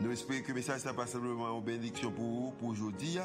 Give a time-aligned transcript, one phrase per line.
[0.00, 3.18] Nous espérons que le message n'est pas simplement une bénédiction pour vous, pour aujourd'hui,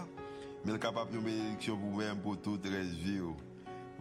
[0.65, 3.21] mais capable de bénédiction pour vous-même, pour toute la vie.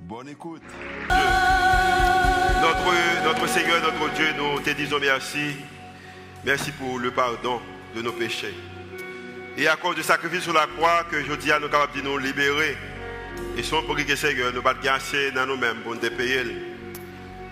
[0.00, 0.62] Bonne écoute.
[1.08, 5.54] Notre, notre Seigneur, notre Dieu, nous te disons merci.
[6.44, 7.60] Merci pour le pardon
[7.94, 8.54] de nos péchés.
[9.56, 12.02] Et à cause du sacrifice sur la croix, que je dis à nous capables de
[12.02, 12.76] nous libérer.
[13.56, 16.42] Et sans pour que Seigneur, nous pas assez dans nous-mêmes pour nous payer.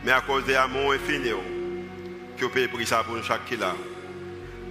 [0.05, 1.31] Mais à cause de l'amour infini,
[2.37, 3.77] que vous payez pour ça pour nous chaque là.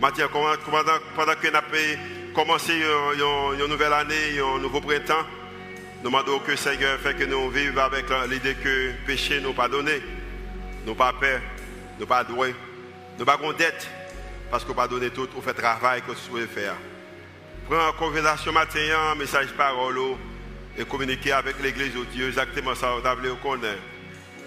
[0.01, 5.23] Mathieu, pendant que nous commencé une nouvelle année, un nouveau printemps,
[6.03, 10.01] nous demandons que Seigneur fait que nous vivions avec l'idée que péché nous pardonné.
[10.87, 11.39] Nous pas peur,
[11.99, 12.55] nous pas doué,
[13.19, 13.87] nous pas dette,
[14.49, 16.73] parce qu'on pas donné tout, on fait le travail que vous souhaitez faire.
[17.69, 18.79] Prends en conversation matin,
[19.11, 19.99] un message parole
[20.79, 23.77] et communiquer avec l'église de Dieu exactement ça, vous avez connaître.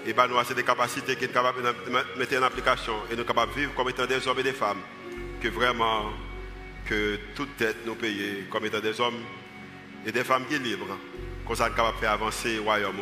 [0.05, 3.19] Et ben nous avons des capacités qui sont capables de mettre en application et nous
[3.19, 4.81] sommes capables de vivre comme étant des hommes et des femmes
[5.45, 6.11] que vraiment,
[6.87, 9.23] que toute tête nous paye comme étant des hommes
[10.07, 10.99] et des femmes qui sont libres,
[11.45, 12.97] qu'on soit capable de faire avancer le royaume.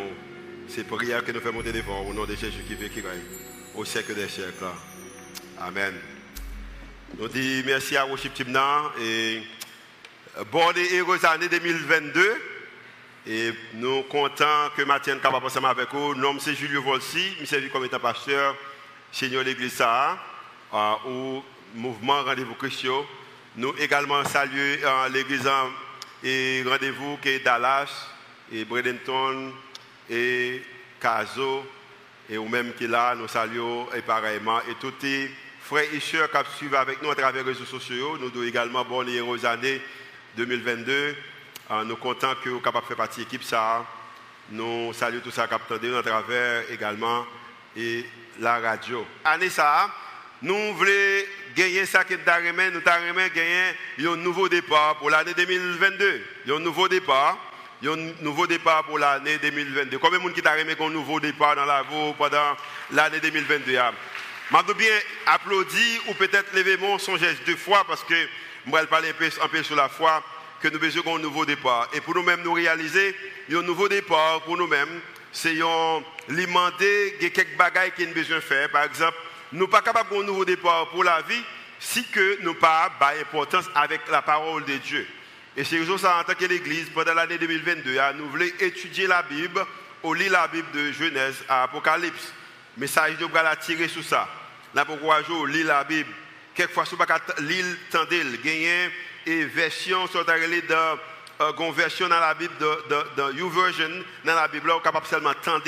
[0.66, 3.22] C'est prière que nous faisons monter devant au nom de Jésus qui veut qui règne
[3.76, 4.64] au siècle des siècles.
[5.60, 5.94] Amen.
[7.16, 9.40] Nous disons merci à Worship Timna et
[10.50, 12.42] bonne et heureuse année 2022.
[13.28, 16.16] Et nous contents que Mathieu soit capable ensemble avec vous.
[16.16, 18.56] Nom c'est Julio Volsi, je suis comme étant pasteur,
[19.12, 20.18] Seigneur l'Église ça,
[21.06, 21.40] où
[21.74, 23.04] mouvement Rendez-vous Christian.
[23.56, 25.48] Nous également saluons euh, l'église
[26.24, 28.08] et Rendez-vous qui est Dallas,
[28.52, 29.52] et Bradenton,
[30.08, 30.62] et
[31.00, 31.64] Caso,
[32.30, 34.60] et ou même qui est là, nous saluons et pareillement.
[34.70, 35.30] Et tous les
[35.60, 38.84] frères et sœurs qui suivent avec nous à travers les réseaux sociaux, nous devons également
[38.84, 39.80] bonne et heureuse année
[40.36, 40.92] 2022.
[41.70, 43.42] Euh, nous sommes contents que vous capable de faire partie de l'équipe.
[44.50, 47.24] Nous saluons tous ça qui à travers également
[47.76, 48.04] et
[48.38, 49.06] la radio.
[49.24, 49.88] Année ça,
[50.42, 50.90] nous voulons
[51.54, 56.22] gagner ça que nous avons gagner un nouveau départ pour l'année 2022.
[56.48, 57.38] Un nouveau départ.
[57.84, 59.98] Un nouveau départ pour l'année 2022.
[59.98, 62.56] Combien de monde qui t'a un nouveau départ dans la vie pendant
[62.90, 64.92] l'année 2022 Je bien
[65.26, 68.14] applaudir ou peut-être lever mon son geste deux fois parce que
[68.66, 70.22] je vais parler un peu sur la foi
[70.60, 71.88] que nous besoin d'un nouveau départ.
[71.92, 73.16] Et pour nous-mêmes nous réaliser
[73.52, 75.00] un nouveau départ pour nous-mêmes,
[75.32, 78.70] c'est l'alimenter quelques bagailles qu'il nous besoin de faire.
[78.70, 79.16] Par exemple,
[79.52, 81.42] nous ne sommes pas capables d'un nouveau départ pour la vie
[81.78, 82.90] si que nous pas
[83.20, 85.06] importance avec la parole de Dieu.
[85.56, 89.64] Et c'est ça en tant que l'Église, pendant l'année 2022, nous voulons étudier la Bible,
[90.02, 92.32] au lire la Bible de Genèse à Apocalypse.
[92.78, 94.28] Message de la tirer sur ça.
[94.74, 96.08] Là, pourquoi lis la Bible.
[96.54, 98.90] Quelquefois, si vous ne lire, tendez, gagner
[99.26, 100.34] et version, sur dans
[101.58, 102.54] une version dans la Bible,
[103.16, 105.64] dans YouVersion, dans la Bible, vous êtes capable seulement tendre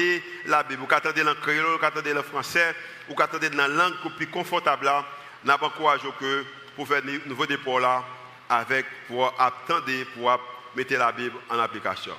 [0.47, 0.81] la Bible.
[0.81, 2.75] Vous pouvez entendre en créole, vous pouvez entendre en français,
[3.09, 5.05] ou attendez dans la langue plus confortable là,
[5.45, 6.45] n'a pas courage que
[6.75, 8.05] pour faire un nouveau dépôt là,
[8.49, 10.41] avec, pour attendre, pour
[10.75, 12.15] mettre la Bible en application.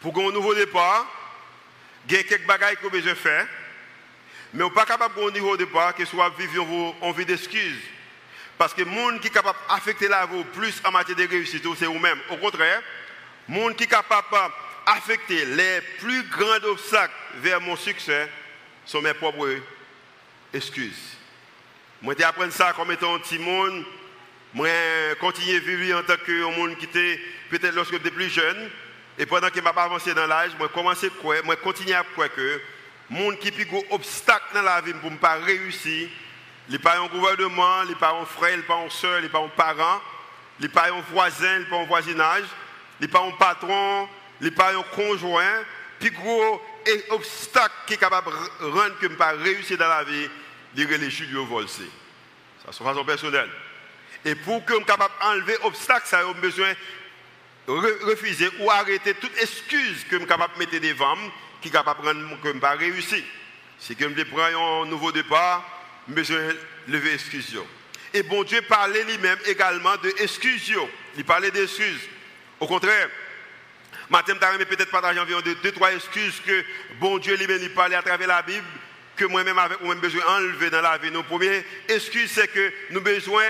[0.00, 1.06] Pour un nouveau départ,
[2.08, 3.46] il y a quelques bagages que besoin faire,
[4.52, 7.80] mais vous n'êtes pas capable de nouveau départ que soit vivre en vie d'excuses.
[8.56, 11.64] Parce que le monde qui est capable d'affecter la vie plus en matière de réussite,
[11.76, 12.18] c'est vous-même.
[12.30, 12.82] Au contraire,
[13.48, 14.28] le monde qui est capable
[14.86, 18.28] d'affecter les plus grands obstacles vers mon succès,
[18.84, 19.58] sont mes propres
[20.52, 21.16] excuses.
[22.02, 23.84] Moi, j'ai appris ça comme étant un petit monde.
[24.52, 24.68] Moi,
[25.20, 28.70] continuer à vivre en tant que monde qui était peut-être lorsque j'étais plus jeune.
[29.18, 31.94] Et pendant que je n'ai pas avancé dans l'âge, moi, commencé à croire, moi, continuer
[31.94, 32.60] à croire que
[33.08, 36.08] monde qui a un obstacle dans la vie pour ne pas réussir,
[36.82, 39.28] pas un gouvernement, il n'est pas un frère, il n'est pas un soeur, il n'est
[39.28, 40.00] pas un parent,
[40.58, 42.44] il n'est pas un voisin, il n'est pas un voisinage,
[43.00, 44.08] il n'est pas un patron,
[44.40, 45.62] il n'est pas un conjoint.
[46.00, 46.60] Puis gros
[47.10, 50.28] obstacle qui est capable de rendre que je pas réussir dans la vie,
[50.74, 51.68] dire les studios volés.
[51.68, 53.50] Ça, c'est façon personnelle.
[54.24, 56.72] Et pour que je sois capable d'enlever l'obstacle, ça a besoin
[57.66, 57.72] de
[58.04, 61.16] refuser ou arrêter toute excuse que je suis capable de mettre devant
[61.60, 63.22] qui est capable de rendre que je pas réussir.
[63.78, 65.64] Si je prends un nouveau départ,
[66.08, 66.56] je besoin de
[66.92, 67.58] lever l'excuse.
[68.12, 70.72] Et bon Dieu parlait lui-même également de excuses.
[71.16, 72.08] Il parlait d'excuses.
[72.60, 73.08] Au contraire,
[74.10, 76.64] Matin, je peut-être partager environ deux, trois excuses que
[77.00, 78.66] bon Dieu lui-même parlait à travers la Bible,
[79.16, 81.10] que moi-même avec moi besoin d'enlever dans la vie.
[81.10, 83.44] Nos premières excuses, c'est que nous besoin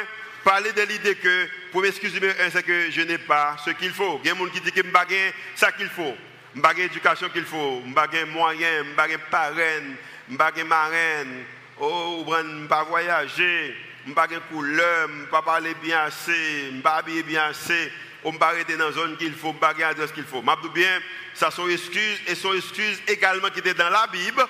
[0.45, 3.93] parler de l'idée que, pour excuse numéro un, c'est que je n'ai pas ce qu'il
[3.93, 4.21] faut.
[4.23, 6.15] Il y a des gens qui disent que je n'ai ça qu'il faut.
[6.53, 7.83] Je n'ai pas l'éducation qu'il faut.
[7.83, 9.83] Je n'ai pas moyen, je n'ai pas parrain,
[10.29, 11.45] je n'ai pas marraine.
[11.81, 13.75] Oh, je n'ai pas voyager,
[14.05, 17.47] je n'ai pas couleur, je n'ai pas parler bien assez, je n'ai pas habiller bien
[17.47, 17.91] assez.
[18.25, 20.43] On ne arrêter dans la zone qu'il faut, je n'ai pas adresse qu'il faut.
[20.43, 21.01] Je bien,
[21.35, 24.45] ça sont excuses et sont excuses également qui étaient dans la Bible.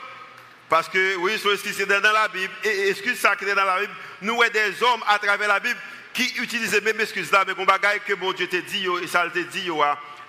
[0.68, 2.52] Parce que, oui, sont excuses qui étaient dans la Bible.
[2.62, 3.92] Et excuses ça qui étaient dans la Bible,
[4.22, 5.78] nous avons des hommes à travers la Bible
[6.12, 9.06] qui utilisent les mêmes excuses là, mais qu'on bagaille que bon Dieu te dit, et
[9.08, 9.68] ça te dit,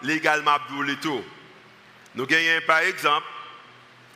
[0.01, 1.23] légalement, Abdou tout.
[2.15, 3.27] Nous avons par exemple,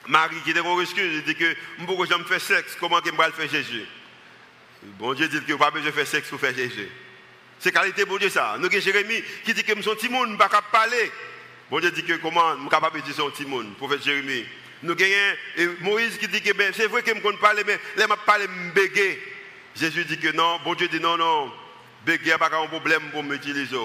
[0.08, 1.56] Marie qui était une excuse, il dit que,
[1.86, 3.86] pourquoi je me fais sexe, comment je vais faire Jésus?
[4.82, 6.90] Bon Dieu dit que pas besoin de faire sexe pour faire Jésus.
[7.60, 8.56] C'est qualité bon Dieu ça.
[8.58, 11.12] Nous avons Jérémie qui dit que suis un petit je ne peux pas parler.
[11.70, 14.46] Bon Dieu dit que comment je suis capable de dire petit monde, prophète Jérémie.
[14.82, 18.08] Nous avons Moïse qui dit que ben, c'est vrai que je ne parler, mais là,
[18.10, 19.16] je parle, je
[19.76, 21.52] Jésus dit que non, bon Dieu dit non, non,
[22.06, 23.76] béguer pas un problème pour m'utiliser.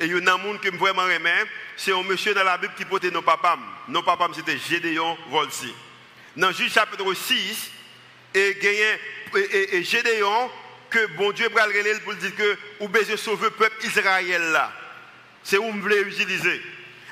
[0.00, 1.32] Et il y a un monde que je vraiment aimé,
[1.76, 3.58] c'est un monsieur dans la Bible qui portait nos papas.
[3.88, 5.74] Nos papas, c'était Gédéon Volsi.
[6.36, 7.70] Dans Juge chapitre 6,
[8.34, 8.56] et,
[9.34, 10.50] et, et Gédéon,
[10.90, 14.72] que bon Dieu va le pour dire que vous besoin sauver le peuple Israël là.
[15.42, 16.60] C'est où vous voulez utiliser.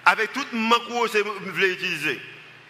[0.04, 2.20] Avec tout manque que vous voulez utiliser.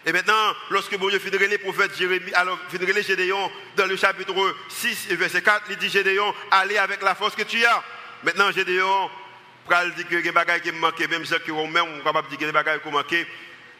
[0.05, 4.33] Et maintenant, lorsque bon Dieu fait les prophètes Jérémie, alors fait Gédéon dans le chapitre
[4.69, 7.83] 6 et verset 4, il dit Gédéon, allez avec la force que tu as.
[8.23, 9.09] Maintenant, Gédéon,
[9.69, 12.39] il dit que les bagages qui manquent, même ceux qui ont même capable de dire
[12.39, 13.27] que les bagages qui manquent.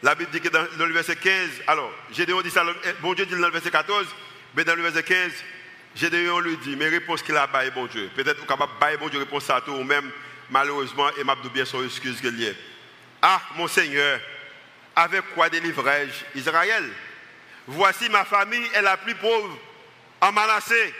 [0.02, 2.62] La Bible dit que dans, le verset 15, alors, Gédéon dit ça,
[3.00, 4.06] bon Dieu dit dans le verset 14,
[4.54, 5.32] mais dans le verset 15,
[5.94, 8.10] Gédéon lui dit, mais réponse qu'il a baillé, bon Dieu.
[8.14, 10.10] Peut-être capable de bailler, bon Dieu, réponse à tout, ou même,
[10.50, 12.56] malheureusement, et m'a bien son excuse qu'il y ait.
[13.20, 14.20] Ah, mon Seigneur,
[14.94, 16.88] avec quoi délivrai-je Israël?
[17.66, 19.58] Voici ma famille est la plus pauvre
[20.20, 20.94] en Manassé.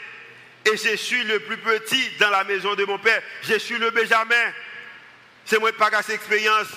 [0.64, 3.23] Et je suis le plus petit dans la maison de mon père.
[3.43, 4.52] Je suis le Benjamin.
[5.44, 6.69] C'est moi qui pas cette expérience.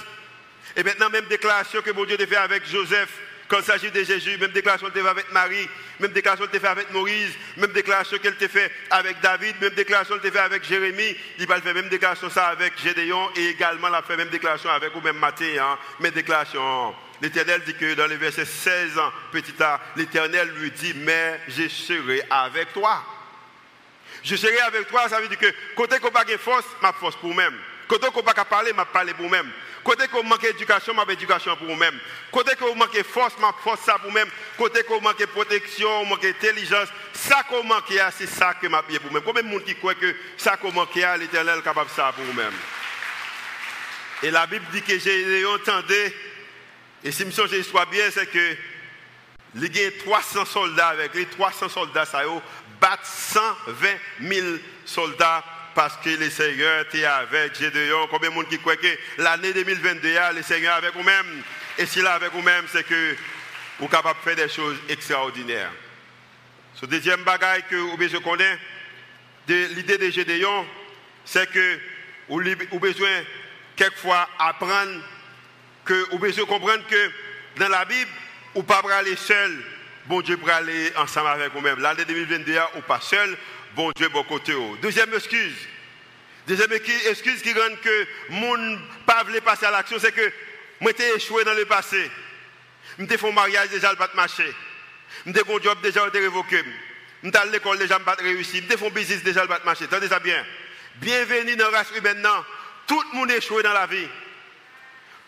[0.78, 3.10] Et maintenant, même déclaration que mon Dieu a fait avec Joseph,
[3.51, 5.68] quand il s'agit de Jésus, même déclaration qu'elle fait avec Marie,
[6.00, 10.31] même déclaration qu'elle fait avec Moïse, même déclaration qu'elle fait avec David, même déclaration qu'elle
[10.31, 14.15] fait avec Jérémie, il va faire même déclaration ça avec Gédéon et également la fait
[14.15, 16.95] même déclaration avec ou même Matthieu, hein, même déclaration.
[17.21, 18.94] L'Éternel dit que dans le verset 16,
[19.33, 23.03] petit a, l'Éternel lui dit, mais je serai avec toi.
[24.24, 27.18] Je serai avec toi, ça veut dire que côté qu'on n'a pas force, ma force
[27.18, 27.59] pour moi-même.
[27.89, 29.51] Côté qu'on n'a pas parler, ma parler pour moi-même.
[29.83, 32.00] Côté qu'on manque d'éducation, ma éducation pour moi-même.
[32.31, 34.31] Côté qu'on manque force, ma force ça pour moi-même.
[34.57, 39.24] Côté qu'on manque protection, manque intelligence, ça qu'on manque, c'est ça que m'a pour moi-même.
[39.24, 42.24] Combien de monde qui croit que ça qu'on manque, l'Éternel est capable de ça pour
[42.25, 42.54] moi-même.
[44.24, 45.95] Et la Bible dit que j'ai entendu,
[47.04, 48.56] et si je me bien, c'est que
[49.56, 52.22] il y a 300 soldats avec les 300 soldats, ça
[52.80, 53.88] battent 120
[54.22, 54.48] 000
[54.86, 55.44] soldats
[55.74, 58.08] parce que le Seigneur était avec Gédéon.
[58.10, 58.88] Combien de monde qui croit que
[59.18, 61.44] l'année 2022, le Seigneur est avec vous-même?
[61.78, 63.16] Et s'il est avec vous-même, c'est que
[63.80, 65.72] vous êtes capable de faire des choses extraordinaires.
[66.76, 68.58] Ce deuxième bagage que vous connaissez,
[69.48, 70.66] de l'idée de Gédéon,
[71.26, 71.80] c'est que
[72.30, 73.10] vous avez besoin
[73.76, 75.02] quelquefois apprendre
[75.86, 77.12] que vous avez besoin comprendre que
[77.58, 78.10] dans la Bible,
[78.54, 79.64] vous ne pouvez pas aller seul.
[80.06, 81.80] Bon Dieu pour aller ensemble avec vous-même.
[81.80, 83.38] L'année 2022, ou pas seul,
[83.76, 84.54] bon Dieu bon côté.
[84.82, 85.56] Deuxième excuse.
[86.48, 90.32] Deuxième excuse qui rend que monde pas voulu passer à l'action, c'est que
[90.80, 92.10] moi échoué dans le passé.
[92.98, 94.46] Je fait un mariage déjà, je pas marché.
[95.25, 96.63] Je fait un job déjà, je révoqué.
[97.24, 98.63] Je à l'école déjà, je pas réussi.
[98.68, 99.86] Je fait un business déjà, je pas marché.
[99.86, 100.44] Attendez ça bien?
[100.96, 102.28] Bienvenue dans la race humaine.
[102.88, 104.08] Tout le monde échoué dans la vie.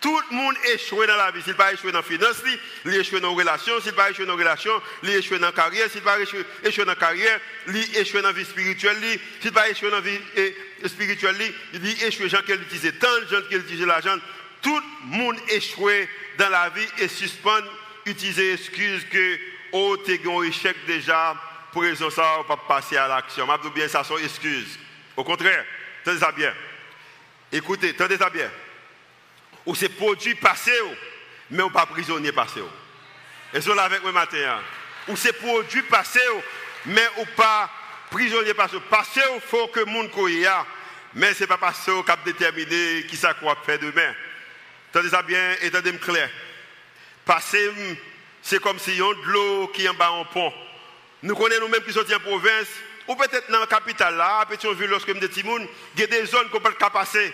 [0.03, 1.41] Tout le monde échoué dans la vie.
[1.41, 2.35] S'il pas échoué dans la finance,
[2.83, 3.79] il échoué dans la relation.
[3.79, 5.89] S'il pas échoué dans la relation, il échoué dans la carrière.
[5.89, 6.43] S'il pas échoué
[6.83, 8.97] dans la carrière, il échoué dans la vie spirituelle.
[9.39, 10.55] S'il pas échoué dans la vie eh,
[10.89, 11.37] spirituelle,
[11.71, 14.17] il échoué gens qui utilisent tant, gens qui utilisent l'argent.
[14.61, 17.61] Tout le monde échoué dans la vie et suspend,
[18.05, 19.39] utiliser excuse que,
[19.71, 21.33] oh, t'es un échec déjà,
[21.71, 23.47] pour raison ça, on pas passer à l'action.
[23.63, 24.77] Je bien ça, sont excuses.
[25.15, 25.63] Au contraire,
[26.03, 26.53] tenez ça bien.
[27.53, 28.51] Écoutez, tenez ça bien
[29.65, 30.71] ou c'est produit passé,
[31.49, 32.61] mais ou pas prisonnier passé.
[33.53, 34.37] Et cela avec moi matin.
[34.37, 34.61] Hein.
[35.07, 36.19] Ou c'est produit passé,
[36.85, 37.69] mais ou pas
[38.09, 38.77] prisonnier passé.
[38.89, 40.47] Passé, il faut que le monde couille.
[41.15, 44.13] Mais ce n'est pas passé au cap déterminé qui ça quoi faire demain.
[44.91, 46.29] Tendez ça bien et tendez-moi clair.
[47.25, 47.69] Passé,
[48.41, 50.53] c'est comme si on de l'eau qui est en bas en pont.
[51.21, 52.67] Nous connaissons nous-mêmes qui sommes en province,
[53.07, 56.25] ou peut-être dans la capitale là, on vu lorsque nous sommes il y a des
[56.25, 57.33] zones qu'on ne peut pas passer.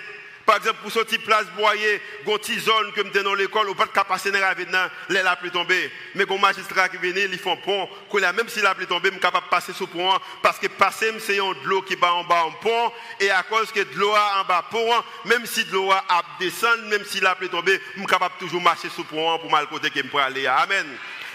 [0.50, 3.86] Par exemple, pour sortir place boyer, une petite zone que je dans l'école, ou pas
[3.86, 4.66] de passer dans la vie,
[5.08, 5.92] les la pluie tombée.
[6.16, 9.22] Mais quand magistrat qui vient, ils font pont, même si la pluie tombée, je suis
[9.22, 12.46] capable de passer sous pont, parce que passer, c'est de l'eau qui va en bas
[12.46, 14.92] en pont, et à cause que de l'eau en bas pont,
[15.26, 18.46] même si de l'eau a descend, même si la pluie tombée, je suis capable de
[18.48, 20.48] toujours marcher sous pont pour mal côté que je peux aller.
[20.48, 20.88] Amen.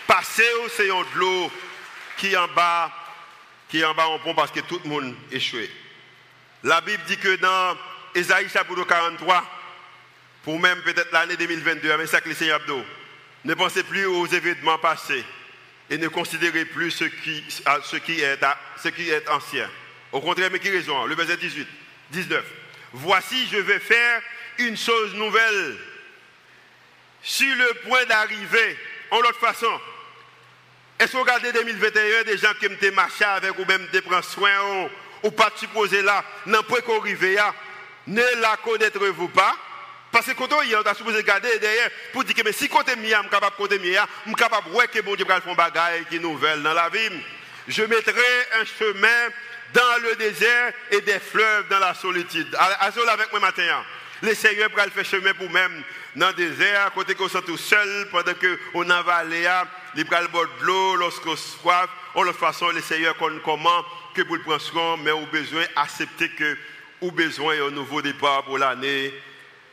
[0.08, 1.52] Passer, c'est de l'eau
[2.16, 2.90] qui en bas,
[3.68, 5.70] qui en bas en pont parce que tout le monde échoué.
[6.64, 7.76] La Bible dit que dans
[8.14, 9.44] Esaïe chapitre 43,
[10.44, 12.60] pour même peut-être l'année 2022, mais ça que le Seigneur
[13.44, 15.24] ne pensez plus aux événements passés
[15.90, 18.38] et ne considérez plus ce qui, ce qui, est,
[18.82, 19.68] ce qui est ancien.
[20.12, 21.06] Au contraire, mais qui raison?
[21.06, 21.66] Le verset 18,
[22.10, 22.44] 19.
[22.92, 24.22] Voici, je vais faire
[24.58, 25.76] une chose nouvelle.
[27.22, 28.78] Sur le point d'arriver,
[29.10, 29.80] en l'autre façon,
[31.00, 34.22] est-ce que vous regardez 2021 des gens qui ont marché avec ou même qui prennent
[34.22, 34.88] soin
[35.24, 37.24] ou, pas supposé là, le point qu'on arrive
[38.06, 39.56] ne la connaîtrez-vous pas?
[40.12, 42.94] Parce que quand on y a supposé regarder derrière pour dire que mais si côté
[42.94, 45.24] mia, je suis capable de côté mia, je suis capable de voir que bon Dieu
[45.26, 47.10] va faire bagage qui nouvelle dans la vie.
[47.66, 48.22] Je mettrai
[48.60, 49.28] un chemin
[49.72, 52.56] dans le désert et des fleuves dans la solitude.
[52.78, 53.64] Azol avec moi matin.
[53.68, 53.84] Hein.
[54.22, 55.82] Le Seigneur va faire chemin pour même
[56.14, 59.48] dans le désert, côté qu'on soit tout seul, pendant qu'on a vallé,
[59.96, 61.88] il va boire de l'eau lorsqu'on soif.
[62.14, 63.84] En l'autre façon, le Seigneur connaît comment
[64.14, 66.56] que vous le prendre mais vous besoin d'accepter que
[67.04, 69.12] ou besoin d'un nouveau départ pour l'année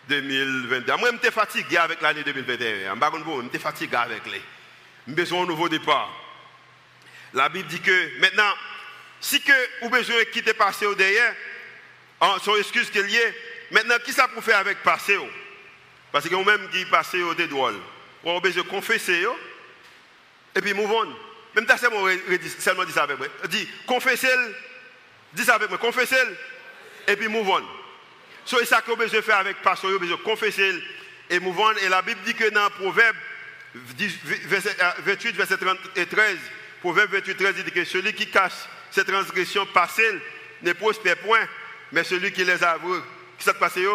[0.10, 0.98] 2021.
[0.98, 2.96] Moi, je suis fatigué avec l'année 2021.
[2.96, 4.42] Je suis fatigué avec les.
[5.08, 6.12] J'ai besoin d'un nouveau départ.
[7.34, 8.54] La Bible dit que maintenant,
[9.22, 11.34] si que vous besoin de quitter passé au derrière,
[12.44, 13.36] son excuse qu'il y est,
[13.72, 15.18] maintenant, qui ça pour faire avec passé
[16.12, 17.80] Parce que vous-même qui passé au drôle.
[18.24, 19.26] Vous avez besoin de confesser
[20.54, 21.16] et puis move on.
[21.56, 23.28] Même si seulement dit ça avec moi.
[23.48, 24.28] Dit, confessez
[25.34, 26.18] dis ça avec moi, confessez
[27.08, 27.64] et puis move on.
[28.46, 30.74] C'est ça vous besoin faire avec pasteur, vous besoin confesser
[31.30, 31.74] et move on.
[31.78, 33.16] Et la Bible dit que dans Proverbe
[33.74, 36.38] 28, verset 30 et 13,
[36.82, 38.54] Proverbe 28, 13 dit que celui qui cache
[38.92, 40.20] ses transgressions passées
[40.62, 41.48] ne prospère point,
[41.92, 43.00] mais celui qui les avoue,
[43.38, 43.86] qui s'est passé,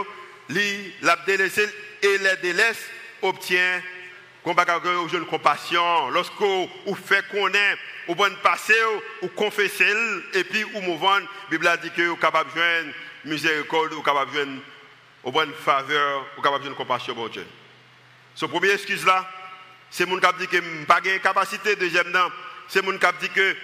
[0.49, 1.69] lui, l'a délaissé
[2.03, 2.89] et les délaisse,
[3.23, 3.83] obtient
[4.43, 4.55] qu'on
[5.25, 6.11] compassion.
[6.11, 8.75] Lorsqu'on fait connaître, ou bon passer,
[9.23, 9.93] ou confesser,
[10.35, 12.93] et puis ou mouvant, la Bible dit que vous capable de joindre
[13.25, 14.61] miséricorde, ou capable de joindre
[15.25, 17.47] une bonne faveur, ou capable de compassion, bon Dieu.
[18.35, 19.29] Ce premier excuse là,
[19.91, 21.77] c'est mon qui dit que je pas de capacité.
[21.77, 22.13] Deuxième,
[22.69, 23.57] c'est mon qui dit que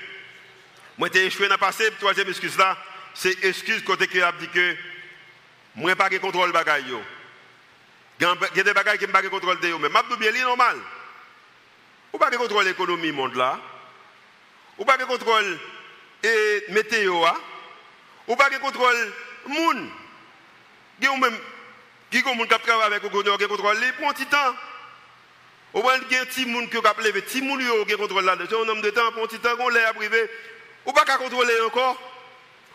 [0.99, 1.91] moi j'ai échoué dans le passé.
[1.99, 2.77] Troisième excuse là,
[3.15, 4.77] c'est excuse côté qui a dit que
[5.75, 6.85] moi pas de contrôle bagaille.
[8.21, 10.79] Il y a des bagages qui ne pas contrôle de mais je bien, normal.
[12.19, 13.59] Pas contrôle l'économie monde là.
[14.83, 15.61] Ou pas contrôle
[16.25, 17.25] et météo
[18.27, 19.13] Ou pas contrôle
[19.47, 19.89] monde.
[20.99, 21.39] Il y a même
[22.11, 24.57] qui ont qui travaille avec vous qui contrôle les un petit temps.
[25.75, 28.25] Ou bien il y a un petit monde qui a levé, petit monde qui contrôle
[28.25, 30.29] là, un homme de temps pour petit temps qu'on l'a privé.
[30.85, 31.97] Ou pas contrôler encore?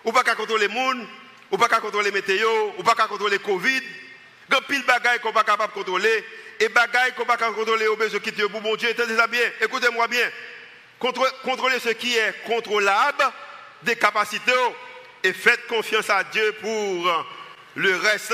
[0.06, 1.06] Ou pas contrôler le monde.
[1.52, 3.82] Ou pas contrôler météo, ou pas contrôler Covid?
[4.50, 6.24] A pile de bagailles qu'on pas capable de contrôler.
[6.62, 8.92] Et bagailles qu'on pas capable de contrôler, au besoin de quitter pour bon Dieu.
[8.92, 10.32] Écoutez ça bien, écoutez-moi bien.
[11.00, 13.24] Contrôlez ce qui est contrôlable,
[13.84, 14.51] des capacités,
[15.24, 17.25] et faites confiance à Dieu pour
[17.75, 18.34] le reste.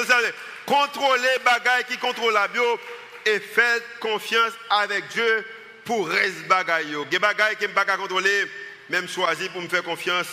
[0.65, 2.79] Contrôlez bagailles qui contrôlent la bio,
[3.25, 5.45] et faites confiance avec Dieu
[5.85, 6.95] pour reste bagailles.
[7.09, 8.49] Des bagailles qui ne pas contrôler,
[8.89, 10.27] même choisir pour me faire confiance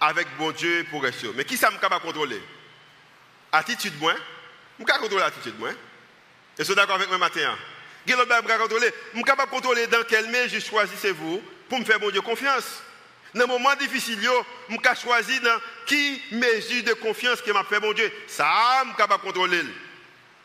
[0.00, 1.28] avec bon Dieu pour rester.
[1.34, 2.42] Mais qui ça me capable contrôler?
[3.52, 4.16] Attitude moins.
[4.78, 5.70] Je peux contrôler l'attitude, moi.
[6.58, 7.56] Et c'est d'accord avec moi matin.
[8.06, 8.26] Je suis
[9.24, 12.82] capable de contrôler dans quel mesure choisissez-vous pour me faire bon Dieu confiance.
[13.34, 17.80] Dans un moment difficile, je peux choisir dans qui mesure de confiance que m'a fait
[17.80, 18.10] bon Dieu.
[18.26, 19.62] Ça, je suis capable de contrôler.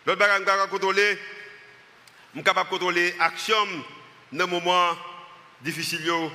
[0.06, 1.20] L'autre bagage, je suis capable de contrôler.
[2.34, 3.68] Je suis capable de contrôler l'action
[4.32, 4.98] dans un moment
[5.62, 6.02] difficile.
[6.06, 6.30] Je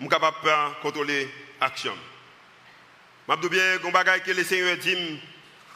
[0.00, 1.28] suis capable de contrôler
[1.60, 1.96] l'action.
[3.28, 5.20] Je dis bien, que le Seigneur dit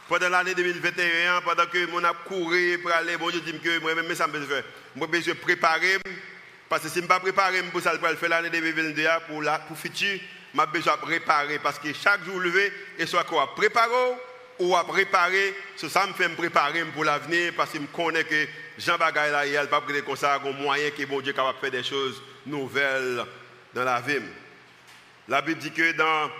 [0.08, 4.14] pendant l'année 2021, pendant que mon a couru pour aller, bon Dieu dit que moi-même,
[4.14, 4.64] ça me faire.
[4.96, 5.98] Moi, je besoin préparer.
[6.68, 9.58] Parce que si je ne pas préparer pour ça, pour faire l'année 2022 pour la
[9.60, 10.18] pour futur,
[10.54, 11.58] je besoin de préparer.
[11.58, 14.16] Parce que chaque jour levé, et soit qu'on préparer
[14.58, 18.46] ou à préparer, ça me fait me préparer pour l'avenir parce que je connais que
[18.76, 21.58] Jean Bagay là, il a pas comme ça, un moyen que bon Dieu est capable
[21.58, 23.24] de faire des choses nouvelles
[23.72, 24.18] dans la vie.
[25.28, 26.30] La Bible dit que dans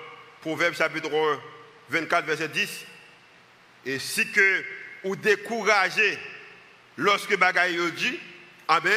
[0.40, 1.10] Proverbe chapitre
[1.90, 2.84] 24, verset 10,
[3.86, 4.64] et si que
[5.04, 6.18] vous découragez
[6.96, 8.18] lorsque bagaille dit,
[8.66, 8.92] ah ben,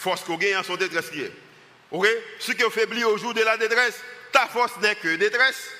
[0.00, 1.32] force qu'on gagne en son détresse est.
[1.90, 2.06] Ok?
[2.38, 4.00] Ce qui est faibli au jour de la détresse,
[4.32, 5.70] ta force n'est que détresse.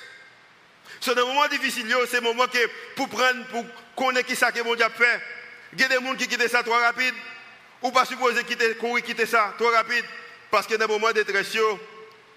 [0.99, 2.59] C'est un moment difficile, c'est un moment que
[2.95, 5.21] pour prendre, pour connaître qui ça que mon Dieu fait.
[5.73, 7.15] Il y a des gens qui quittent ça trop rapide.
[7.81, 10.05] Ou pas supposer quitter, quitter ça trop rapide.
[10.51, 11.57] Parce que dans le moment de détresse,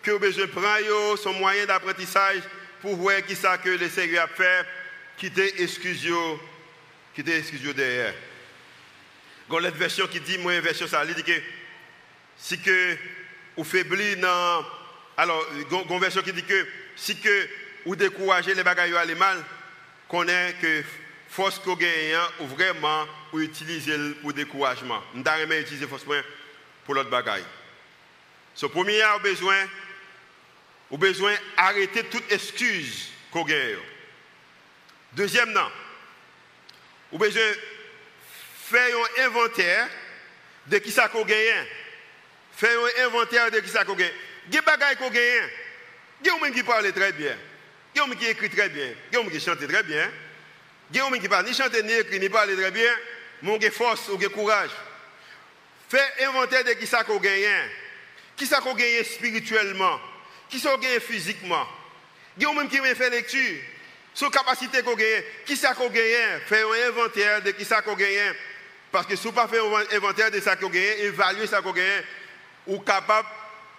[0.02, 2.40] que vous besoin de prendre son moyen d'apprentissage
[2.80, 4.64] pour voir qui ça que le Seigneur a fait,
[5.18, 6.08] quitter excuse
[7.14, 8.14] quitter excuse derrière.
[9.50, 11.32] Il a une version qui dit, moi, une version ça, dit que
[12.36, 12.96] si que
[13.56, 14.64] vous faiblissez dans.
[15.16, 15.44] Alors,
[15.90, 17.48] une version qui dit que si que
[17.86, 19.44] vous découragez les bagailles à mal,
[20.08, 20.82] qu'on est que
[21.28, 25.02] force qu'on gagne ou vraiment ou utiliser pour découragement.
[25.14, 26.04] Nous devons utiliser force
[26.84, 27.44] pour l'autre bagaille.
[28.54, 29.66] Ce premier a besoin,
[30.90, 33.78] ou besoin d'arrêter toute excuse qu'on gagne.
[35.12, 35.68] Deuxième, non.
[37.10, 37.42] Ou besoin
[38.66, 39.88] faire un inventaire
[40.66, 41.66] de qui ça qu'on gagne.
[42.56, 44.12] Faire un inventaire de qui ça qu'on gagne.
[44.48, 45.50] Il y a des bagailles qu'on gagne.
[46.22, 47.36] Il y a des gens qui parlent très bien.
[47.94, 48.94] Il y a des gens qui écrivent très bien.
[49.12, 50.10] Il y a des gens qui chantent très bien.
[50.90, 52.90] Il y a des gens qui parlent ni chanter, ni écrire, ni parler très bien.
[53.42, 54.70] Mais ils ont force, ils ont courage.
[55.88, 57.70] Faire inventaire de qui ça qu'on gagne.
[58.36, 60.00] Qui ça qu'on gagne spirituellement.
[60.48, 61.66] Qui ça qu'on gagne physiquement.
[62.36, 63.58] Il y a des gens qui veulent faire lecture.
[64.14, 65.22] Sur capacité qu'on gagne.
[65.44, 66.40] Qui ça qu'on gagne.
[66.46, 68.34] Faire un inventaire de qui ça qu'on gagne.
[68.92, 71.60] Parce que si vous ne pas faire un inventaire de ça qu'on gagne, évaluer ça
[71.60, 72.04] qu'on gagne,
[72.66, 73.34] ou capable de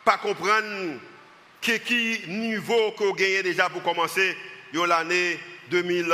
[0.05, 0.99] pas comprendre
[1.61, 4.37] qui niveau qu'on gagne déjà pour commencer
[4.73, 5.39] l'année
[5.69, 6.13] 2000,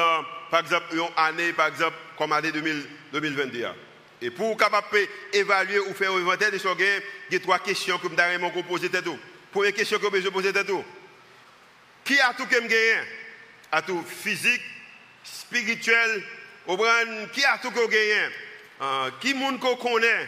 [0.49, 3.75] par exemple, une année, par exemple, comme l'année 2021.
[4.21, 4.87] Et pour capable
[5.33, 6.99] évaluer ou faire un inventaire de ce gain,
[7.29, 9.17] il y a trois questions que je vais poser tout.
[9.51, 10.83] Première question que je vais poser tout.
[12.03, 13.05] Qui a tout que je gagne?
[13.71, 14.61] A tout physique,
[15.23, 16.23] spirituel,
[17.33, 18.31] qui a tout que je gagne?
[18.83, 20.27] Uh, Qui monde qu'on connaît?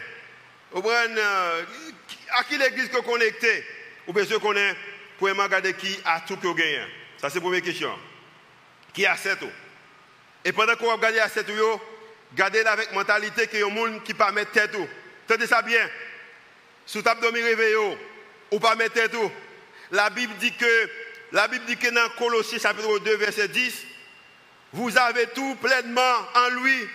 [2.36, 3.64] À qui l'église qu'on connecté
[4.06, 4.76] Ou bien ce qu'on est
[5.18, 6.86] pour regarder qui a tout que gagne.
[7.18, 7.90] Ça, c'est la première question.
[8.92, 9.48] Qui a tout
[10.44, 11.80] Et pendant qu'on regarde à tout,
[12.34, 14.76] gardez avec mentalité qu'il y a des gens qui ne pas mettre tête.
[15.26, 15.88] Tenez ça bien.
[16.86, 17.96] Si vous avez réveillé,
[18.50, 19.16] ou pas mettre tête.
[19.90, 20.90] La Bible dit que,
[21.32, 23.86] la Bible dit que dans Colossiens chapitre 2, verset 10,
[24.72, 26.88] vous avez tout pleinement en lui,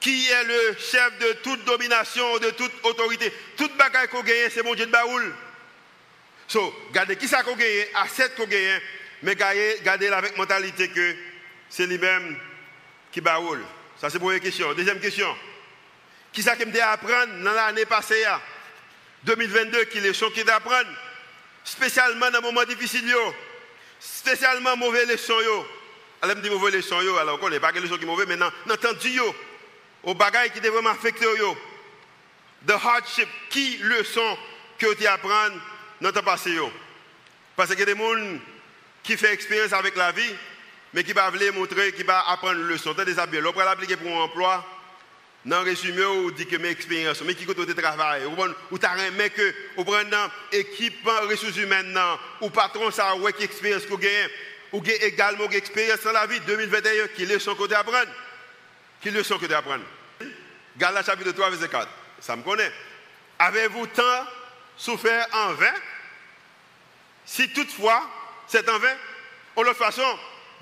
[0.00, 3.32] qui est le chef de toute domination, de toute autorité?
[3.56, 5.34] Toute bagaille qu'on gagne, c'est mon Dieu de Baoul.
[6.48, 8.80] So, gardez qui ça qu'on gagne, cette qu'on gagne,
[9.22, 11.14] mais gardez avec mentalité que
[11.68, 12.36] c'est lui-même
[13.12, 13.64] qui baoule.
[14.00, 14.72] Ça, c'est la première question.
[14.74, 15.32] Deuxième question.
[16.32, 18.24] Qui ça qui me apprendre dans l'année passée,
[19.24, 20.88] 2022, qui leçon qui d'apprendre,
[21.64, 23.14] spécialement dans les moments difficiles,
[24.00, 25.34] spécialement mauvais leçons.
[26.22, 28.50] Alors, me dit mauvais leçons, alors on n'est pas que leçons qui mauvais, mais dans
[28.68, 29.20] entendu,
[30.02, 31.26] aux bagailles qui vraiment affecter,
[32.66, 34.38] the hardship, qui leçon
[34.78, 35.50] que tu apprends
[36.00, 36.56] dans ton passé.
[37.56, 38.40] Parce qu'il y a des gens
[39.02, 40.34] qui font expérience avec la vie,
[40.92, 42.94] mais qui ne veulent montrer, qui ne apprendre le leçon.
[42.94, 43.40] Tu as bien.
[43.40, 44.64] L'opéra l'appliquer pour un emploi,
[45.44, 48.22] dans le résumé, on dit que mes expériences, mais qui côté de travail,
[48.70, 51.98] ou tu as un que, ou prendre équipe ressources humaines,
[52.42, 54.28] ou patron, ça, ouais, qui expérience qu'on gagne,
[54.72, 58.10] ou également expérience dans la vie 2021, qui leçon que tu apprendre.
[59.00, 59.84] Qui leçon que tu apprendre.
[60.76, 61.88] Gala chapitre 3, verset 4.
[62.20, 62.72] Ça me connaît.
[63.38, 64.26] Avez-vous tant
[64.76, 65.74] souffert en vain
[67.30, 68.02] si toutefois,
[68.48, 68.96] c'est en vain,
[69.56, 70.02] ou l'autre façon,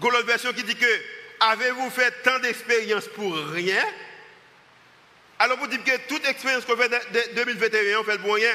[0.03, 1.03] l'autre version qui dit que
[1.41, 3.83] avez-vous fait tant d'expériences pour rien
[5.39, 8.55] Alors vous dites que toute expérience qu'on fait de 2021, on fait pour rien.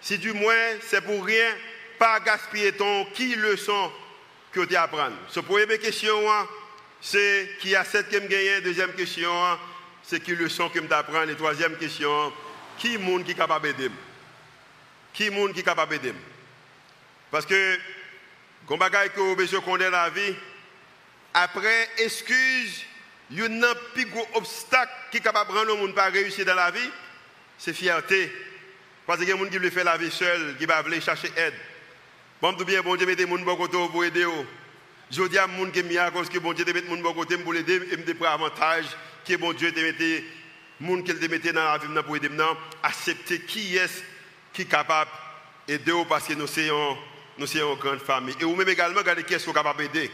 [0.00, 1.54] Si du moins c'est pour rien,
[2.00, 3.92] pas gaspiller ton qui leçon
[4.50, 5.12] que tu apprends.
[5.28, 6.48] Ce première question, hein,
[7.00, 9.32] c'est qui a cette que me Deuxième question,
[10.02, 11.28] c'est qui leçon que apprends.
[11.28, 12.32] Et troisième question,
[12.78, 13.90] qui monde qui est capable d'aider?
[15.12, 16.14] Qui monde qui est capable d'aider?
[17.30, 17.78] Parce que,
[18.66, 20.34] quand bagaille que vous besoin dans la vie,
[21.34, 22.84] après excuse,
[23.30, 26.06] il y a un plus gros obstacle qui est capable de rendre le monde pas
[26.06, 26.90] réussir dans la vie,
[27.58, 28.32] c'est fierté.
[29.06, 31.54] Parce qu'il y a qui veulent faire la vie seul, qui veulent chercher aide.
[32.40, 34.26] Bon, bien, bon Dieu, mettez les gens pour aider.
[35.10, 37.14] Je dis à gens qui mis à cause que bon Dieu te mette mon bon
[37.14, 38.86] côté pour l'aider et me prendre avantage
[39.24, 40.24] que bon Dieu te mette
[40.80, 42.30] gens qui te mette dans la vie pour aider
[42.82, 44.04] accepter qui est
[44.52, 45.10] qui est capable
[45.68, 46.96] d'aider parce que nous sommes
[47.38, 48.34] une grande famille.
[48.40, 50.10] Et vous-même également, regardez qui est capable d'aider.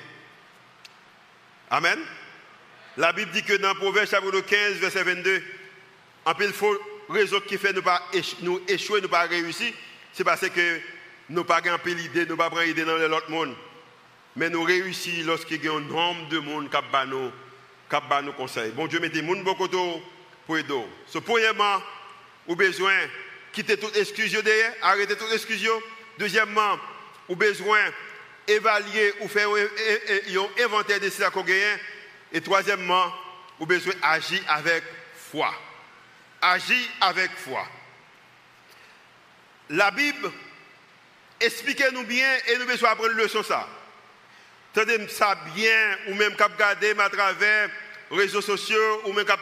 [1.70, 1.98] Amen?
[2.96, 5.42] La Bible dit que dans Proverbe chapitre 15, verset 22,
[6.24, 6.76] en plus, faut
[7.08, 8.02] raison qui fait nous, pas
[8.42, 9.72] nous échouer, nous pas réussir,
[10.12, 10.80] c'est parce que
[11.30, 13.54] nous pas peu l'idée, nous pas prendre dans l'autre monde.
[14.36, 17.30] Mais nous réussissons lorsqu'il y a un nombre de monde qui a nous,
[18.22, 18.72] nous.
[18.74, 19.68] Bon Dieu, mettez monde beaucoup
[20.46, 20.82] pour aider.
[21.06, 21.82] Ce premièrement,
[22.46, 23.08] vous besoin de
[23.52, 24.36] quitter toute excuse
[24.80, 25.68] arrêter toute excuse.
[26.18, 26.78] Deuxièmement,
[27.28, 27.80] ou besoin
[28.46, 31.78] évaluer ou faire un inventaire de ce qu'on gagne.
[32.32, 33.12] Et troisièmement,
[33.58, 34.82] vous besoin d'agir avec
[35.30, 35.52] foi.
[36.40, 37.66] Agir avec foi.
[39.70, 40.30] La Bible
[41.40, 43.68] expliquez-nous bien et nous besoin apprendre leçon ça.
[44.72, 47.68] Tendez ça bien, ou même cap à travers
[48.10, 49.40] les réseaux sociaux, ou même cap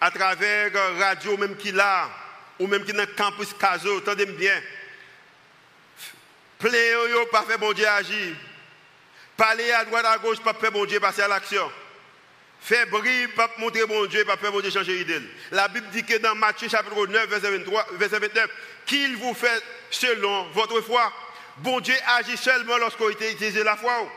[0.00, 2.10] à travers la radio, même qui là,
[2.58, 4.60] ou même qui dans le campus Caso, tendez bien.
[6.58, 8.34] Pléo, pas fait bon Dieu agir.
[9.36, 11.70] Parler à droite, à gauche, pas faire bon Dieu passer à l'action.
[12.60, 15.20] Faire briller, pas montrer bon Dieu, pas faire bon Dieu changer d'idée.
[15.52, 18.50] La Bible dit que dans Matthieu chapitre 9, verset, 23, verset 29,
[18.86, 21.12] qu'il vous fait selon votre foi.
[21.58, 24.08] Bon Dieu agit seulement lorsqu'on utilise la foi.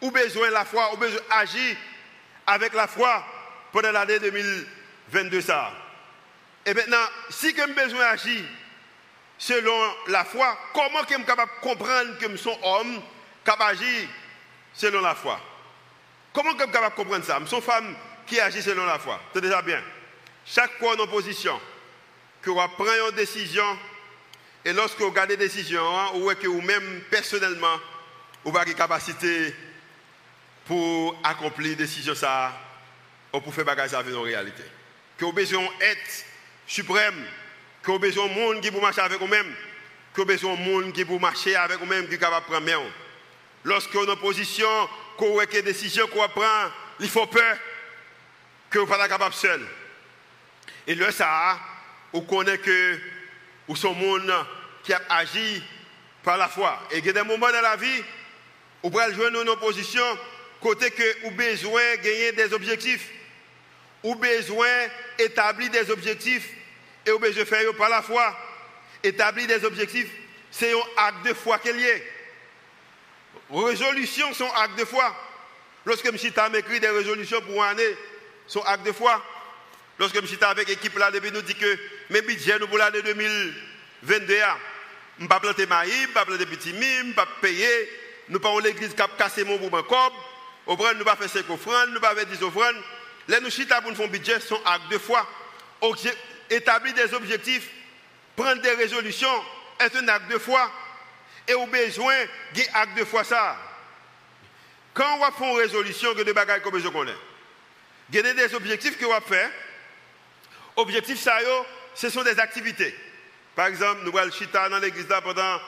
[0.00, 1.76] Ou besoin la foi, ou besoin agir
[2.46, 3.24] avec la foi
[3.72, 5.72] pendant l'année 2022 ça.
[6.64, 8.44] Et maintenant, si je besoin d'agir
[9.38, 13.02] selon la foi, comment je suis capable de comprendre que je suis homme
[13.44, 14.08] capable d'agir
[14.72, 15.40] selon la foi?
[16.32, 17.38] Comment je suis capable de comprendre ça?
[17.40, 17.94] Je suis femme
[18.26, 19.20] qui agit selon la foi.
[19.34, 19.82] C'est déjà bien.
[20.46, 21.60] Chaque fois en opposition,
[22.40, 23.78] que vous prenez une décision,
[24.64, 25.82] et lorsque vous regardez décision,
[26.14, 27.80] vous voyez que vous-même, personnellement,
[28.44, 29.54] vous avez capacité
[30.66, 32.52] pour accomplir décision ça,
[33.32, 34.62] ou pour faire bagage avec nos réalités.
[35.18, 36.24] Que vous avez besoin d'être
[36.66, 37.24] suprême,
[37.82, 39.54] que vous avez besoin de monde qui peut marcher avec vous-même,
[40.12, 42.50] que vous avez besoin de monde qui peut marcher avec vous-même, qui est capable de
[42.50, 42.90] prendre main.
[43.64, 46.70] Lorsque vous êtes en position, que vous avez décision qu'on prend,
[47.00, 47.56] il faut peur
[48.68, 49.66] que vous ne soyez pas capable seul.
[50.86, 51.58] Et là, ça,
[52.12, 53.00] vous connaissez que
[53.72, 54.32] êtes un monde
[54.82, 55.62] qui a agi
[56.22, 56.80] par la foi.
[56.90, 58.02] Et il y a des moments dans la vie
[58.82, 60.04] où vous dans une position
[60.60, 63.10] côté que avez besoin de gagner des objectifs.
[64.04, 64.68] Avez besoin
[65.18, 66.48] d'établir des objectifs
[67.06, 68.36] et avez besoin de faire par la foi.
[69.02, 70.10] Établir des objectifs,
[70.50, 71.94] c'est un acte de foi qu'il y a.
[73.50, 75.14] Résolutions sont actes de foi.
[75.84, 77.96] Lorsque je m'écrit des résolutions pour une année,
[78.46, 79.22] sont actes de foi.
[80.00, 84.34] Lorsque je suis avec l'équipe là, depuis nous dit que mes budgets pour l'année 2022,
[85.18, 87.90] je ne pas planter maïs, je ne pas planter petits mim, je ne pas payer.
[88.30, 90.12] Nous pas l'église qui a cassé mon cob.
[90.66, 92.82] Au nous ne pas faire 5 offrandes, nous pas faire 10 offrandes.
[93.28, 95.28] Les nous chita pour nous faire un budget sont actes de foi.
[96.48, 97.68] Établir des objectifs,
[98.34, 99.44] prendre des résolutions
[99.80, 100.72] est un acte de foi.
[101.46, 102.14] Et au besoin
[102.54, 103.54] d'un acte de foi ça.
[104.94, 107.16] Quand on faire une résolution, que des bagages comme je connais.
[108.10, 109.50] Il y a des objectifs que on va faire.
[110.80, 111.36] Objectif ça,
[111.94, 112.94] ce sont des activités.
[113.54, 115.60] Par exemple, nous allons chita dans l'église pendant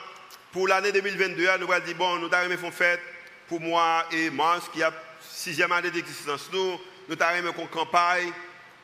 [0.51, 3.01] pour l'année 2022, nous allons dire bon, nous avons fait une fête
[3.47, 6.49] pour moi et Mars qui a sixième année d'existence.
[6.51, 8.31] Nous, nous avons fait une campagne,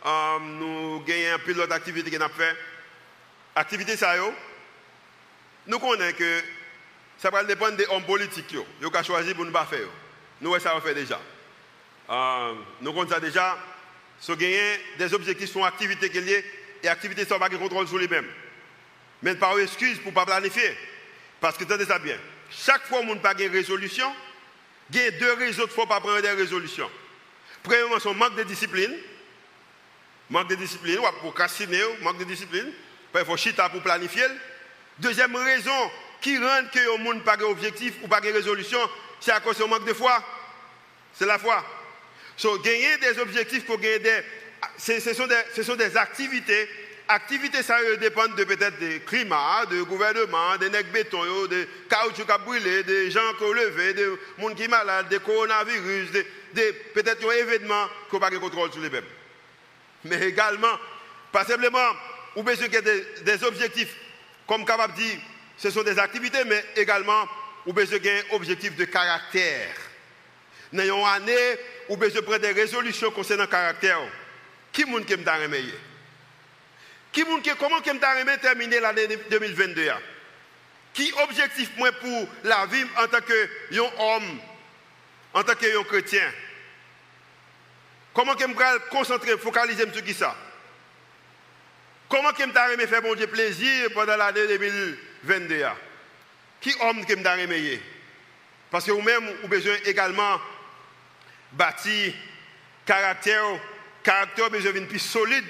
[0.05, 2.55] euh, nous gagnons un pilote d'activité qu'on a fait.
[3.55, 4.13] Activité ça,
[5.65, 6.43] nous connaissons que
[7.17, 9.87] ça va dépendre des hommes politiques qui ont choisi pour ne pas faire.
[10.41, 11.19] Nous, ça on fait déjà.
[12.07, 13.57] Euh, nous connaissons ça déjà.
[14.21, 16.39] So, gagner des objectifs sont activités qu'il y a
[16.83, 18.27] et activités sont pas contrôle sur les-mêmes.
[19.21, 20.77] Mais pas excuse pour ne pas planifier.
[21.39, 22.17] Parce que tenez ça bien.
[22.49, 24.11] Chaque fois qu'on n'a pas de résolution,
[24.91, 26.89] il y a deux raisons de fois pas prendre des résolutions.
[27.63, 28.93] Premièrement, son manque de discipline.
[30.29, 32.71] Manque de discipline, ou procrastiner, manque de discipline.
[33.15, 34.25] Il faut chita pour planifier.
[34.99, 38.79] Deuxième raison qui rend que le monde n'a pas d'objectif ou pas de résolution,
[39.19, 40.23] c'est à cause du manque de foi.
[41.13, 41.63] C'est la foi.
[42.39, 44.21] So, gagner des objectifs pour gagner des.
[44.77, 46.69] Ce sont des, activités.
[47.05, 52.43] Activités, ça dépend de peut-être des climats, du gouvernement, des nègres béton, des caoutchouc qui
[52.45, 56.11] brûlé, des gens qui ont levé, des gens qui sont malades, des coronavirus,
[56.53, 59.03] des, peut-être des événements qu'on n'a pas de sur les mêmes.
[60.05, 60.79] Mais également,
[61.33, 61.91] pas simplement,
[62.37, 63.93] ou besoin des, des objectifs,
[64.47, 65.19] comme capable dit,
[65.57, 67.27] ce sont des activités, mais également,
[67.65, 69.88] ou besoin des objectifs de caractère.
[70.71, 71.57] Dans une année,
[71.89, 73.99] ou besoin prendre des résolutions concernant le caractère.
[74.71, 75.73] Qui est-ce qui m'a remis
[77.11, 79.91] Qui est comment qui m'a terminer l'année 2022
[80.93, 84.39] Qui objectif moi pour la vie en tant qu'homme,
[85.33, 86.31] en tant que chrétien?
[88.13, 90.35] Comment je me concentrer, focaliser sur qui ça
[92.07, 95.65] Comment je me faire mon Dieu plaisir pendant l'année 2022
[96.61, 97.79] Qui homme qui m'a remis
[98.69, 100.39] Parce que vous-même, vous avez besoin également
[101.51, 102.13] bâti
[102.85, 103.43] caractère,
[104.03, 105.45] caractère besoin d'une plus solide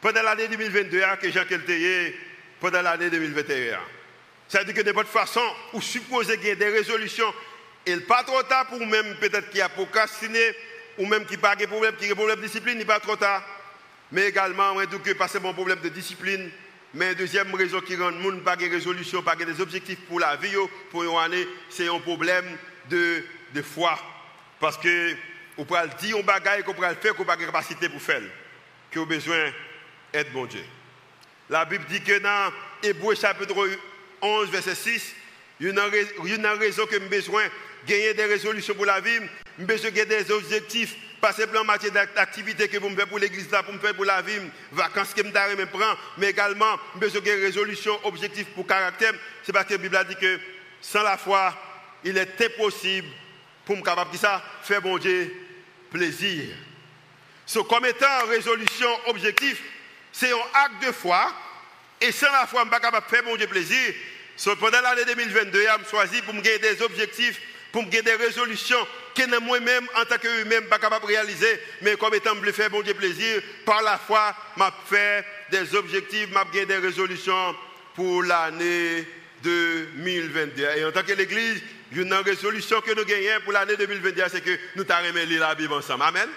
[0.00, 2.14] pendant l'année 2022 que Jean Kelteye
[2.60, 3.78] pendant l'année 2021.
[4.48, 7.32] C'est-à-dire que de votre façon, vous supposez qu'il y ait des résolutions,
[7.86, 10.40] et pas trop tard pour même peut-être qui a procrastiné,
[10.98, 13.16] ou même qui pas de problème, qui a problème de discipline, il n'est pas trop
[13.16, 13.42] tard.
[14.12, 16.50] Mais également, on que pas seulement problème de discipline,
[16.94, 20.36] Mais deuxième raison qui rend le monde pas de résolution, pas des objectifs pour la
[20.36, 20.54] vie,
[20.90, 22.44] pour une année, c'est un problème
[22.88, 23.98] de foi.
[24.64, 25.14] Parce que
[25.58, 28.22] on peut dire un bagage qu'on peut faire qu'on n'a pas de capacité pour faire.
[28.90, 29.52] Que a besoin
[30.10, 30.64] d'être bon Dieu.
[31.50, 32.50] La Bible dit que dans
[32.82, 33.54] Hébreu chapitre
[34.22, 35.14] 11, verset 6,
[35.60, 35.72] il y a
[36.36, 37.50] une raison que j'ai besoin de
[37.86, 39.18] gagner des résolutions pour la vie,
[39.58, 43.18] j'ai besoin de des objectifs, pas simplement en matière d'activité que vous me faites pour
[43.18, 44.40] l'église, pour me faire pour la vie,
[44.72, 49.12] vacances que je me prends, mais également j'ai besoin de résolutions, objectifs pour caractère.
[49.42, 50.40] C'est parce que la Bible a dit que
[50.80, 51.54] sans la foi,
[52.02, 53.08] il est impossible
[53.64, 53.82] pour me
[54.62, 55.34] faire bon Dieu
[55.90, 56.54] plaisir.
[57.46, 59.62] Ce comme étant résolution, objectif,
[60.12, 61.32] c'est un acte de foi.
[62.00, 63.94] Et sans la foi, je ne suis pas capable de faire mon Dieu plaisir.
[64.60, 67.40] pendant l'année 2022, je choisi pour me gagner des objectifs,
[67.72, 71.60] pour me gagner des résolutions que moi-même, en tant que même pas capable de réaliser.
[71.82, 76.28] Mais comme étant me faire mon Dieu plaisir, par la foi, je fait des objectifs,
[76.28, 77.54] je gagné des résolutions
[77.94, 79.06] pour l'année
[79.42, 80.68] 2022.
[80.76, 81.62] Et en tant que l'Église,
[82.02, 85.72] une résolution que nous gagnons pour l'année 2021, c'est que nous t'arrêtons lire la Bible
[85.74, 86.02] ensemble.
[86.02, 86.28] Amen.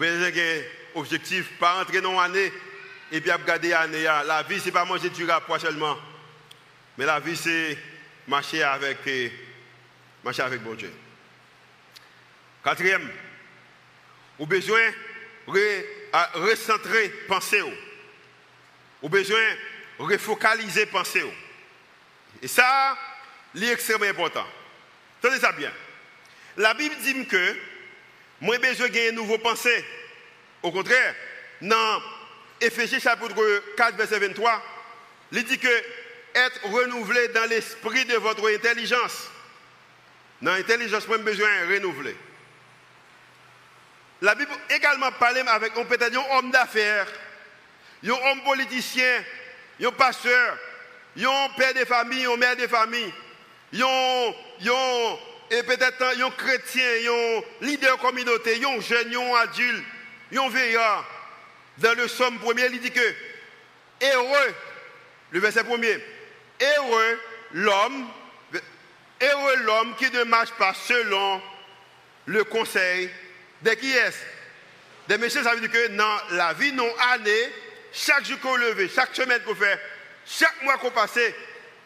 [0.00, 2.52] Avez un objectif, pas entrer dans l'année
[3.10, 4.02] et puis regarder l'année.
[4.02, 5.96] La vie, ce n'est pas manger du rapport seulement.
[6.96, 7.78] Mais la vie, c'est
[8.26, 9.32] marcher avec, eh,
[10.24, 10.92] marcher avec bon Dieu.
[12.62, 13.08] Quatrième,
[14.38, 14.90] avez besoin
[15.48, 15.84] de
[16.34, 17.60] recentrer pensée.
[17.60, 19.38] Avez besoin
[19.98, 21.24] de refocaliser pensée.
[22.42, 22.96] Et ça,
[23.54, 24.46] c'est extrêmement important.
[25.20, 25.72] Tenez ça bien.
[26.56, 27.56] La Bible dit que
[28.40, 29.84] moi, besoin de nouveau pensée.
[30.62, 31.14] Au contraire,
[31.60, 32.02] dans
[32.60, 33.34] Éphésiens chapitre
[33.76, 34.62] 4, verset 23,
[35.32, 35.68] il dit que
[36.34, 39.28] être renouvelé dans l'esprit de votre intelligence.
[40.40, 42.16] Dans l'intelligence, j'ai besoin de renouveler.
[44.20, 47.06] La Bible également parle avec un homme d'affaires,
[48.04, 49.24] un homme politicien,
[49.82, 50.58] un pasteur,
[51.16, 53.12] un père de famille, un mère de famille
[53.72, 55.18] yon, yon,
[55.50, 59.84] et peut-être un chrétien, un leader communauté, un jeune, un adulte,
[60.36, 61.04] un veilleur.
[61.78, 63.14] Dans le somme premier, il dit que
[64.02, 64.54] heureux,
[65.30, 66.02] le verset premier,
[66.60, 67.20] heureux
[67.52, 68.08] l'homme,
[69.22, 71.40] heureux l'homme qui ne marche pas selon
[72.26, 73.10] le conseil
[73.62, 74.18] de qui est-ce?
[75.08, 77.52] Des messieurs, ça veut dire que dans la vie, non année,
[77.92, 79.80] chaque jour qu'on lever, chaque semaine qu'on fait,
[80.26, 81.18] chaque mois qu'on passe,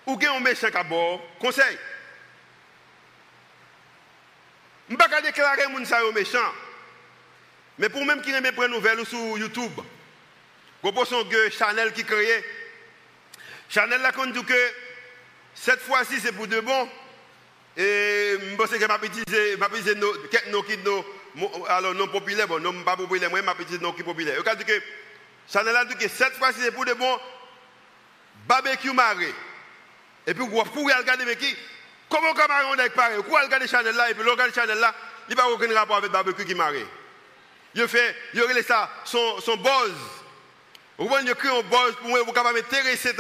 [0.07, 1.79] ou bien un méchant à bord, conseil.
[4.89, 6.53] Je ne vais pas déclarer que ça méchant.
[7.79, 9.73] Mais pour même qui ne prendre nouvelles sur YouTube,
[10.83, 12.45] vous pensez que Chanel qui crée.
[13.69, 14.73] Chanel a dit que
[15.55, 16.89] cette fois-ci c'est pour de bon.
[17.77, 19.57] Et je pense que je vais utiliser
[21.69, 24.39] alors non populaire, bon, non pas populaire, moi je vais utiliser nos qui populaire.
[25.51, 27.19] Chanel a dit que cette fois-ci c'est pour de bon.
[28.47, 29.33] Barbecue maré.
[30.27, 31.57] Et puis, vous pouvez regarder, mais qui
[32.09, 32.29] Comment
[32.71, 34.95] on est pareil Pourquoi regarder Chanel là Et puis, regarder Chanel là,
[35.29, 36.73] il n'y a aucun rapport avec barbecue qui marre.
[37.75, 39.93] Il fait, il a ça, son, son buzz.
[40.99, 43.15] Vous voyez, il un buzz pour vous capable m'intéresser,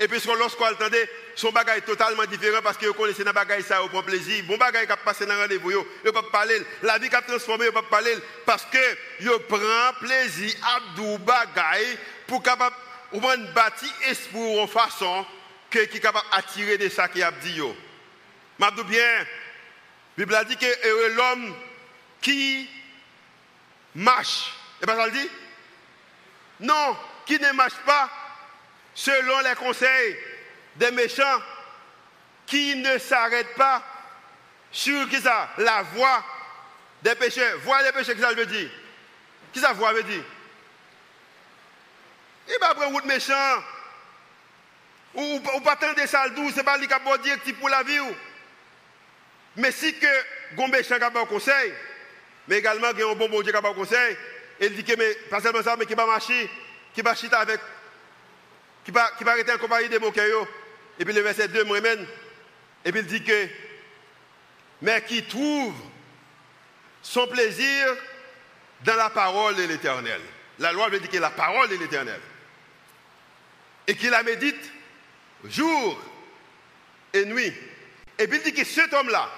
[0.00, 3.64] et puis lorsqu'on entendez, son bagage est totalement différent parce que vous connaissez dans bagage
[3.64, 4.42] ça, vous prend plaisir.
[4.44, 6.60] Bon bagage qui a passé dans le rendez-vous, vous ne pas parler.
[6.82, 8.78] La vie qui a transformé, vous ne parler parce que
[9.20, 12.74] vous prend plaisir à tout bagage pour capable,
[13.12, 15.26] vous bâtir esprit en façon
[15.72, 17.56] qui est capable d'attirer de ça qui a dit.
[17.56, 19.24] Je bien, la
[20.16, 21.56] Bible a dit que l'homme
[22.20, 22.68] qui
[23.94, 25.30] marche, et pas ça le dit?
[26.60, 28.10] Non, qui ne marche pas
[28.94, 30.16] selon les conseils
[30.76, 31.42] des méchants,
[32.46, 33.82] qui ne s'arrête pas
[34.70, 36.24] sur ça, la voie
[37.02, 37.58] des pécheurs.
[37.60, 38.70] Voie des pécheurs, qui ça veut dire?
[39.52, 40.24] Qui ça veut dire?
[42.48, 43.64] Il va prendre route méchant
[45.14, 47.98] ou, pas tant de ça ce n'est pas lui qui a directif pour la vie.
[49.56, 51.74] Mais si que Gombe Chan a un conseil,
[52.48, 54.16] mais également y a un bon bon Dieu qui a un conseil,
[54.60, 56.50] il dit que mais, pas seulement ça, mais qui va marcher,
[56.94, 57.60] qui va chiter avec,
[58.84, 60.48] qui va, qui arrêter en compagnie de Mokayo.
[60.98, 62.06] Et puis le verset 2 me ramène,
[62.84, 63.48] et puis il dit que,
[64.80, 65.74] mais qui trouve
[67.02, 67.96] son plaisir
[68.84, 70.20] dans la parole de l'éternel.
[70.58, 72.20] La loi veut dire que la parole de l'éternel.
[73.86, 74.70] Et qui la médite
[75.44, 76.00] jour
[77.12, 77.52] et nuit.
[78.18, 79.28] Et puis il dit que cet homme-là,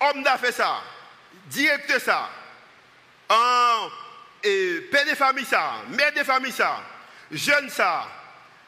[0.00, 0.82] homme d'affaires ça,
[1.46, 2.30] directeur ça,
[3.28, 3.88] en,
[4.42, 6.82] et père de famille ça, mère de famille ça,
[7.30, 8.08] jeune ça,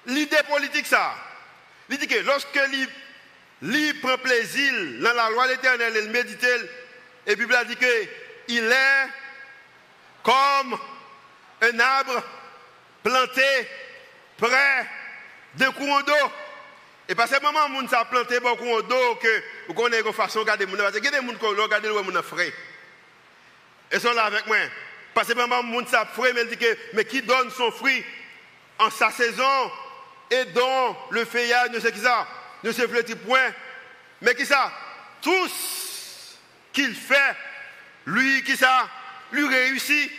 [0.06, 1.14] l'idée politique ça,
[1.88, 2.60] il dit que lorsque
[3.62, 6.46] il, prend plaisir dans la loi de l'éternel, il médite,
[7.26, 8.08] et puis il dit que
[8.48, 9.06] il est
[10.22, 10.78] comme
[11.62, 12.22] un arbre
[13.02, 13.68] planté
[14.36, 14.86] près
[15.54, 16.32] d'un courant d'eau.
[17.08, 20.06] Et parce que le moment où on a planté un courant d'eau, que vous connaissez
[20.06, 22.52] une façon de regarder gens, parce a des gens qui regardent les gens frais.
[23.90, 24.56] Et sont là avec moi.
[25.12, 27.70] Parce que le moment où on a frais, mais, dit que, mais qui donne son
[27.72, 28.04] fruit
[28.78, 29.72] en sa saison?
[30.30, 32.26] Et dont le feuillage ne sait qui ça,
[32.62, 33.52] ne se flétit point.
[34.20, 34.72] Mais qui ça?
[35.20, 36.36] Tout ce
[36.72, 37.34] qu'il fait,
[38.06, 38.88] lui qui ça,
[39.32, 40.12] lui réussit.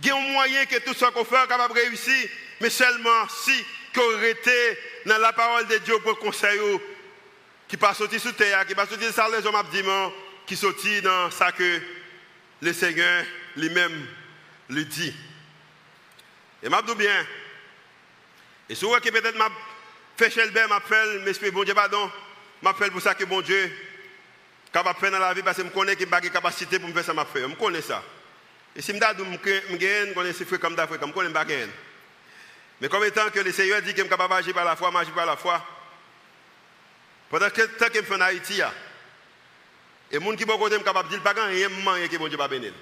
[0.00, 2.28] Il y a un moyen que tout ce qu'on fait est capable de réussir,
[2.60, 3.64] mais seulement si
[4.24, 6.60] été dans la parole de Dieu pour conseil
[7.68, 10.10] qui pas sorti sur terre, qui pas sorti de ça les hommes
[10.46, 11.80] qui sorti dans ça que
[12.60, 13.24] le Seigneur
[13.56, 14.06] lui-même
[14.68, 15.14] lui dit.
[16.62, 17.26] Et m'a dit bien,
[18.68, 19.50] et souvent que peut-être m'a
[20.16, 22.10] fait m'a bon Dieu pardon,
[22.90, 23.70] pour ça que bon Dieu
[24.72, 27.04] capable de dans la vie parce que je connais qu'il a la capacité pour faire
[27.04, 27.42] ça m'a fait.
[27.42, 28.02] Je connais ça.
[28.74, 31.44] Et si je me gagne, je connais ces fruits comme je connais pas
[32.82, 35.14] Mais comme étant que le Seigneur dit qu'il est capable d'agir par la foi, m'agir
[35.14, 35.64] par la foi.
[37.30, 38.60] Pendant que tant qu'il fait en Haïti,
[40.10, 42.36] et les gens qui sont côté capable de dire pas rien moyen que bon Dieu
[42.36, 42.72] va bénir.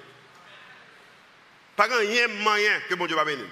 [1.75, 3.45] Pas rien moyen que bon Dieu va bénir.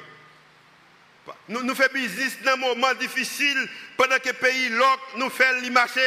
[1.49, 5.61] Nous, nous faisons business dans un moment difficile, pendant que le pays loc nous fait
[5.61, 6.01] le marché.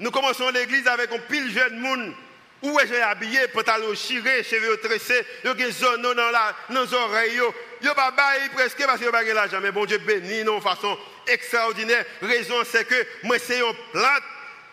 [0.00, 2.12] Nous commençons l'église avec un pile jeune monde.
[2.62, 7.40] Où est-ce habillé, pantalon chiré, cheveux tressés, il y a dans, la, dans les oreilles,
[7.80, 8.12] il pas
[8.52, 9.60] presque parce qu'il n'y pas l'argent.
[9.62, 12.04] Mais bon Dieu béni, de façon extraordinaire.
[12.20, 14.22] Raison, c'est que moi, c'est une plante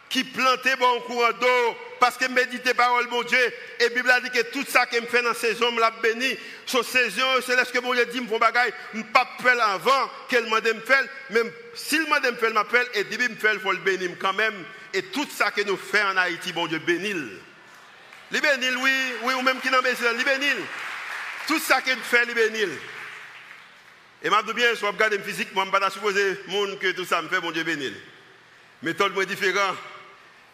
[0.10, 1.78] qui plantait bon courant d'eau.
[2.00, 3.39] Parce que méditer parole mon Dieu.
[3.80, 5.91] Et la Bible a dit que tout ça que me fait dans saison me l'a
[5.91, 6.38] béni.
[6.65, 8.74] Sur saison c'est ce que Dieu dit me font bagaille.
[8.93, 11.04] Me pas faire avant qu'elle m'a me faire.
[11.30, 12.88] Même s'il m'a me faire m'appelle.
[12.93, 14.65] Et dit me faire faut le bénir quand même.
[14.93, 17.15] Et tout ça que nous faisons en Haïti bon Dieu bénit
[18.36, 18.91] les bénil oui
[19.24, 20.58] oui ou même qui n'a pas bénil
[21.48, 22.69] tout ça nous faisons les bénil
[24.24, 27.39] et m'a bien soit regarder physique moi pas supposer monde que tout ça me fait
[27.39, 27.95] bon Dieu bénil
[28.84, 29.78] méthode moins différente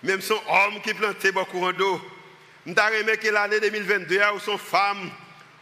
[0.03, 2.01] même son homme qui plantait beaucoup en d'eau.
[2.65, 5.11] Je aimé que l'année 2022, ou son femme,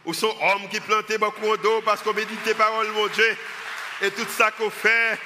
[0.04, 3.36] ou son homme qui plantait beaucoup en d'eau parce qu'on médite parole mon Dieu.
[4.02, 5.18] Et tout ça qu'on fait,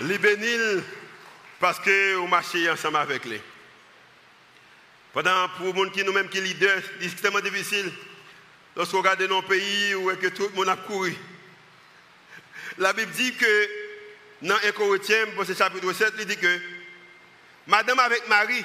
[0.00, 0.82] les bénil,
[1.58, 3.40] parce qu'on marche ensemble avec lui.
[5.12, 7.92] Pendant pour les gens qui nous-mêmes qui leader, c'est extrêmement difficile.
[8.74, 11.14] Lorsqu'on regarde nos pays où que tout le monde a couru.
[12.78, 13.68] La Bible dit que
[14.40, 16.60] dans 1 Corinthiens, pour ce chapitre 7, il dit que
[17.66, 18.64] Madame avec Marie,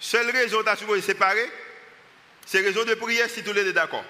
[0.00, 1.48] seule raison d'être se séparer,
[2.44, 4.04] c'est raison de prière si tous les deux d'accord.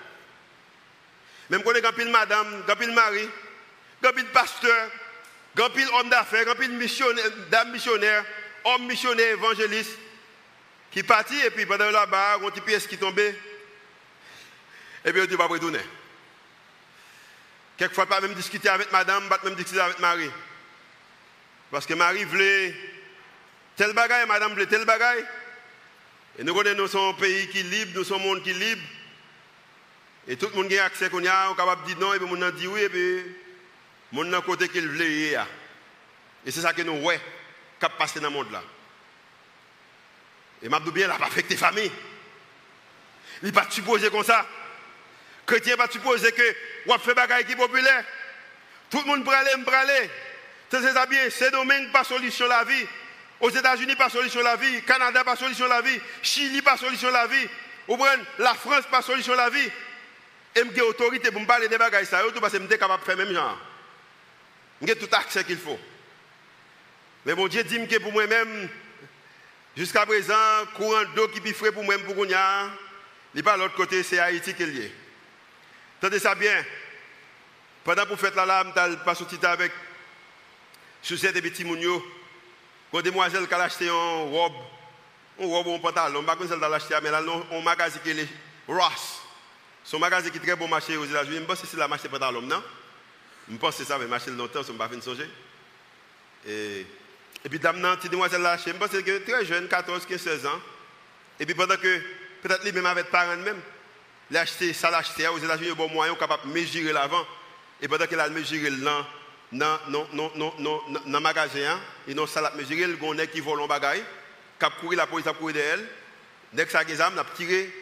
[1.51, 3.29] Même quand on est grand madame, grand pile mari,
[4.03, 4.91] grand pile pasteur,
[5.55, 6.79] grand pile homme d'affaires, grand pile
[7.51, 8.25] dame missionnaire,
[8.64, 9.99] homme missionnaire, évangéliste,
[10.90, 13.38] qui partit et puis pendant là-bas, on petit pièce qui tombait,
[15.05, 15.81] et puis on dit pas retourner.
[17.77, 20.31] Quelquefois, pas même discuter avec madame, pas même discuter avec Marie.
[21.70, 22.74] Parce que Marie voulait
[23.79, 25.24] Tel bagaille, madame, tel bagaille.
[26.37, 28.83] Et nous connaissons, un pays qui est libre, nous sommes un monde qui est libre.
[30.27, 32.18] Et tout le monde a accès qu'on a, on est capable de dire non, et
[32.18, 33.22] puis monde dit oui, et puis
[34.11, 35.38] monde a côté qu'il voulait.
[36.44, 37.20] Et c'est ça que nous voyons,
[37.81, 38.64] qui passé dans le monde là.
[40.62, 41.90] Et dit bien, n'a pas affecté famille.
[43.42, 44.47] Il n'est pas supposé comme ça.
[45.47, 48.05] Chrétien n'est pas supposé que on fait bagaille qui est populaire.
[48.90, 50.11] Tout le monde peut aller.
[50.71, 52.87] C'est ça bien, c'est domaine pas solution la vie.
[53.40, 54.83] Aux États-Unis, pas solution la vie.
[54.83, 55.99] Canada, pas solution la vie.
[56.23, 57.49] Chili, pas solution la vie.
[58.38, 59.71] La France, pas solution la vie.
[60.57, 63.16] Et j'ai autorité pour parler des bagages, ça, parce que je suis capable de faire
[63.16, 63.59] même genre.
[64.83, 65.79] J'ai tout accès qu'il faut.
[67.25, 68.68] Mais bon Dieu dit que pour moi-même,
[69.79, 70.35] jusqu'à présent,
[70.75, 72.27] courant d'eau qui est frais pour moi-même, pour
[73.35, 74.93] il pas l'autre côté, c'est Haïti qui est lié.
[76.01, 76.64] Tendez ça bien.
[77.85, 79.71] Pendant que vous faites la lame, tu pas sorti avec
[81.01, 82.05] Suzette et Petit Mounio.
[82.91, 84.55] Quand demoiselle qui a acheté une robe,
[85.38, 88.29] une robe ou un pantalon, pas si elle mais là, un magasin qui est
[88.67, 89.23] Ross.
[89.93, 91.37] Un magasin qui est très bon marché aux États-Unis.
[91.37, 92.62] Je pense que c'est la marché pantalon, non?
[93.51, 95.31] Je pense que c'est ça, mais marché longtemps, je ne pas songer.
[96.47, 96.85] Et,
[97.44, 100.46] et puis, dame, petite demoiselle l'a acheté, je pense que très jeune, 14, 15, 16
[100.46, 100.61] ans.
[101.38, 102.01] Et puis, pendant que,
[102.42, 103.61] peut-être lui-même avec parents même,
[104.31, 107.24] il a acheté, ça l'a acheté aux États-Unis, bon moyen, capable de mesurer l'avant.
[107.81, 109.07] Et pendant qu'il a mesuré l'an,
[109.53, 114.05] dans le magasin, et non ça mesuré, le gonnet qui vole en bagaille,
[114.59, 115.86] cap courir la police a couru d'elle.
[116.53, 117.72] Dès que ça a a tiré,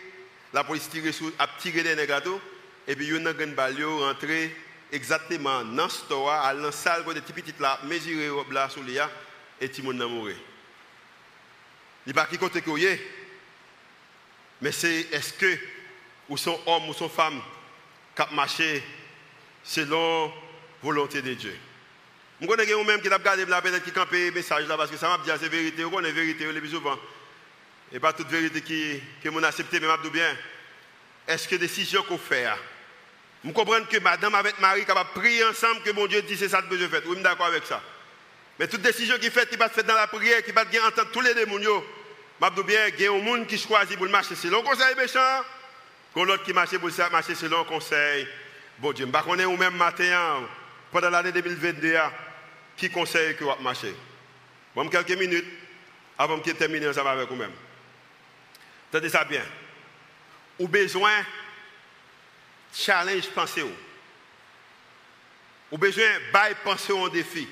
[0.53, 2.39] la police tiré sur, a tiré des négatoires,
[2.87, 4.55] et puis il y a une balio rentré
[4.93, 9.11] exactement dans le store, à la salle, de petit petit là, mesuré là sur l'IA,
[9.61, 10.33] et tout le monde a.
[12.07, 12.71] Il n'y a pas qui côté que
[14.61, 15.59] mais c'est est-ce que,
[16.29, 17.41] ou son homme ou son femme,
[18.15, 18.83] qui a marché
[19.63, 20.33] selon
[20.83, 21.57] volonté de Dieu?
[22.41, 24.97] Je connais quelqu'un même qui a regardé là, peut-être qui campe message là, parce que
[24.97, 26.99] ça m'a dit c'est vérité, on connaît vérité le plus souvent.
[27.93, 30.37] Et pas toute vérité qui, que mon accepté, mais m'a bien.
[31.27, 32.47] Est-ce que décision qu'on fait
[33.45, 36.63] Je comprends que madame avec Marie capable prier ensemble que mon Dieu dit c'est ça
[36.63, 37.03] que je fais.
[37.05, 37.83] Oui, je suis d'accord avec ça?
[38.59, 41.11] Mais toute décision qui fait, qui va se faire dans la prière, qui va entendre
[41.13, 44.63] tous les démons, je bien, il y a un monde qui choisit pour marcher selon
[44.63, 45.45] le conseil méchant,
[46.15, 48.27] qu'on l'autre qui marche pour marcher selon le conseil.
[48.79, 50.43] Bon Dieu, je ne sais pas ou même matin,
[50.91, 51.97] pendant l'année 2022,
[52.77, 53.95] qui conseille que vous marcher.
[54.75, 55.47] Bon, quelques minutes
[56.19, 57.53] avant de terminer ensemble avec vous-même.
[58.91, 59.43] Tenez ça bien.
[60.59, 61.13] Ou besoin
[62.73, 63.29] challenge
[63.63, 63.73] vous.
[65.73, 67.49] Ou besoin bail penser un défi?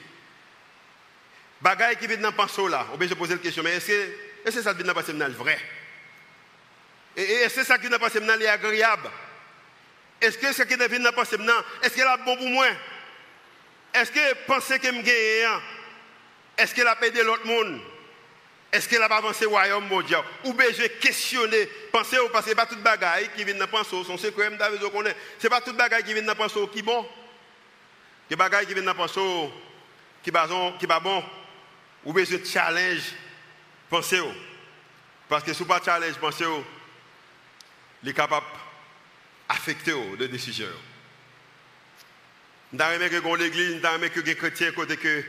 [1.64, 4.62] Bagaille qui vient dans penser là, ou besoin poser la question mais est-ce que que
[4.62, 5.58] ça vient dans penser le vrai?
[7.16, 9.08] Et est-ce que ça qui vient dans penser est agréable?
[10.20, 11.38] Est-ce que ce qui vient dans penser
[11.82, 12.66] est-ce qu'elle a bon pour moi?
[13.94, 15.58] Est-ce que penser que me gagne
[16.58, 17.80] Est-ce qu'elle a aidé l'autre monde?
[18.70, 22.66] Est-ce qu'elle a avancé au royaume mondial Ou bien je questionner, penser au passé, pas
[22.66, 26.22] toute bagaille qui vient de penser, son secret, Ce n'est pas toute bagaille qui vient
[26.22, 27.08] de penser qui bon.
[28.28, 29.50] Que bagaille qui vient de penser
[30.22, 30.30] qui
[30.78, 31.24] qui pas bon.
[32.04, 33.12] Ou bien je challenge,
[33.88, 34.20] pensez
[35.28, 36.44] Parce que si vous pas challenge, pensez
[38.02, 38.46] il est capable
[39.48, 40.66] d'affecter les décisions.
[42.72, 45.24] Nous avons que l'église, nous avons que les chrétiens côté que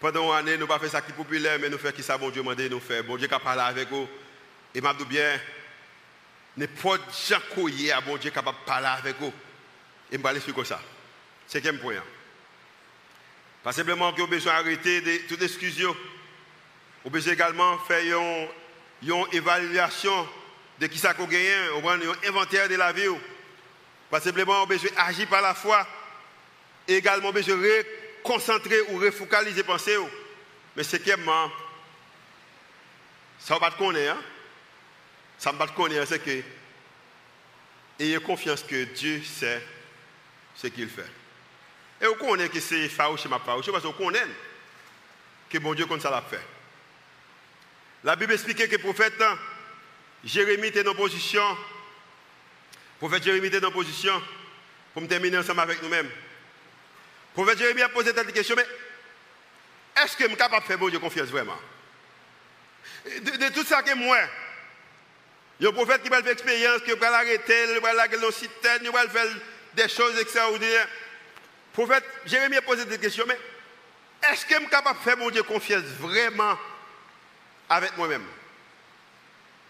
[0.00, 2.18] pendant une année, nous pas fait ça qui est populaire, mais nous faisons qui ça,
[2.18, 3.04] bon Dieu m'a nous faire.
[3.04, 4.08] Bon Dieu qui a parlé avec vous.
[4.74, 5.38] Et m'a dit bien,
[6.56, 9.32] n'importe gens qui à bon Dieu capable de parler avec vous.
[10.10, 10.80] Et je vais aller comme ça?
[11.48, 12.02] Quel point.
[13.62, 15.80] Pas simplement que vous besoin d'arrêter toute excuse.
[17.04, 18.02] Vous besoin également faire
[19.02, 20.28] une, évaluation
[20.80, 21.46] de qui ça qu'on gagne,
[21.84, 23.06] un inventaire de la vie.
[24.10, 25.86] Pas simplement besoin d'agir par la foi.
[26.88, 27.86] Et également besoin de
[28.24, 29.96] concentrer ou refocaliser pensée.
[30.76, 31.10] Mais c'est que
[33.38, 34.16] ça ne va pas connaître.
[34.16, 34.22] Hein?
[35.38, 36.42] Ça ne va pas connaître, c'est que
[37.98, 39.62] ayez confiance que Dieu sait
[40.54, 41.21] ce qu'il fait.
[42.02, 44.26] Et vous connaissez que c'est farouche ma farouche parce vous connaissez
[45.48, 46.40] que bon Dieu comme ça l'a fait.
[48.02, 49.22] La Bible explique que le prophète
[50.24, 51.48] Jérémie était en position.
[51.50, 54.20] Le prophète Jérémie était en position
[54.92, 56.06] pour me terminer ensemble avec nous-mêmes.
[56.06, 56.12] Le
[57.34, 58.66] prophète Jérémie a posé cette question, mais
[60.02, 61.58] est-ce que je suis capable de faire bon Dieu confiance vraiment?
[63.04, 64.18] De, tout ça que moi,
[65.60, 68.18] il y a un prophète qui va faire expérience, qui va l'arrêter, il va l'arrêter
[68.18, 69.26] dans le citerne, il va faire
[69.74, 70.88] des choses extraordinaires.
[71.72, 73.38] Le prophète Jérémie a posé cette question, mais
[74.30, 76.58] est-ce que je suis capable de faire mon Dieu confiance vraiment
[77.68, 78.24] avec moi-même?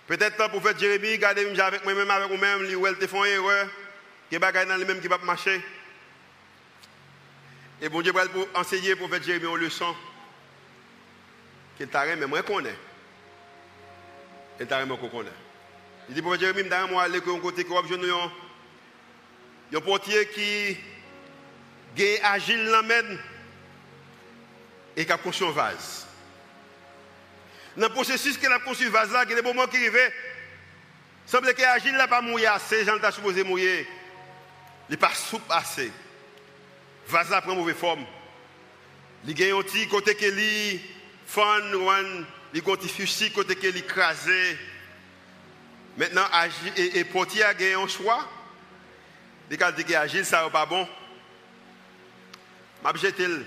[0.09, 3.69] Peut-être le prophète Jérémie, regardez avec moi-même, avec moi-même, il te font erreur,
[4.29, 5.63] qui va dans le même qui va marcher.
[7.81, 8.25] Et bon Dieu va
[8.55, 9.95] enseigner au prophète Jérémie une leçon
[11.77, 12.75] qu'il t'a mais moi connais.
[14.59, 15.31] Il t'a moi connais.
[16.09, 18.17] Il dit prophète Jérémie, je moi aller un côté que je
[19.77, 20.77] un portier qui
[21.97, 23.19] est agile dans
[24.97, 26.07] et qui a construit un vase.
[27.77, 29.77] Dans le processus qu'il a construit le vase là, il y a des moments qui
[29.77, 30.13] arrivent.
[31.27, 33.11] Il semble que agile n'a pas mouillé assez, Jean t'a
[39.89, 40.81] côté que li
[41.27, 41.63] fan,
[42.53, 43.85] il y a un petit fusil côté que li.
[45.97, 46.27] Maintenant,
[46.77, 48.29] et, et portier a un choix.
[49.51, 50.89] Il a dit que agile, ça n'est pas bon.
[52.85, 53.45] Je vais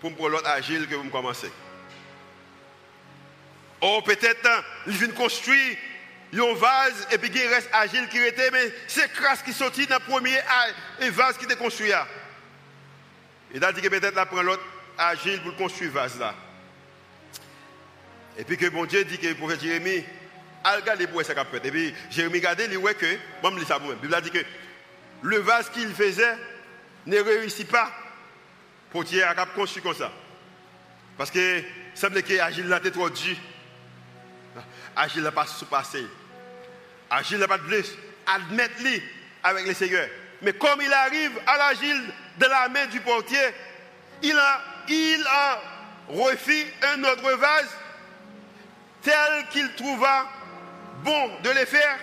[0.00, 1.50] pour me l'autre agile que vous me commencez.
[3.82, 5.76] Ou peut-être, il vient construire
[6.34, 9.96] un vase et puis il reste agile qui était, mais c'est crasse qui sortit dans
[9.96, 10.38] le premier
[11.10, 11.90] vase qui était construit.
[13.54, 14.64] Il a dit que peut-être la prend l'autre
[14.98, 16.34] agile pour construire vase là.
[18.38, 20.04] Et puis que bon Dieu dit que le prophète Jérémie,
[20.66, 21.64] a regardé pour ça fait.
[21.64, 23.06] Et puis Jérémie regardé, il voit que,
[23.66, 23.98] ça vous-même.
[24.02, 24.44] Il a dit que
[25.22, 26.36] le vase qu'il faisait
[27.06, 27.90] ne réussit pas
[28.90, 30.12] pour Dieu à construire comme ça.
[31.16, 31.62] Parce que
[31.94, 33.36] semble que Agile était trop dur.
[34.94, 36.04] Agile n'a pas sous-passé.
[37.10, 37.92] Agile n'a pas de blesse.
[38.26, 39.00] Admettre-le
[39.42, 40.08] avec le Seigneur.
[40.42, 42.02] Mais comme il arrive à l'agile
[42.38, 43.38] de la main du portier,
[44.22, 45.62] il a, il a
[46.08, 47.76] refait un autre vase
[49.02, 50.28] tel qu'il trouva
[51.02, 51.98] bon de le faire.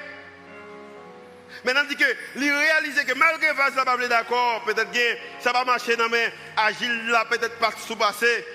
[1.63, 5.63] Maintenant, dit que, il réalise que malgré le vase, pas d'accord, peut-être que ça va
[5.63, 8.45] marcher mais Agile là, peut-être pas sous-passé.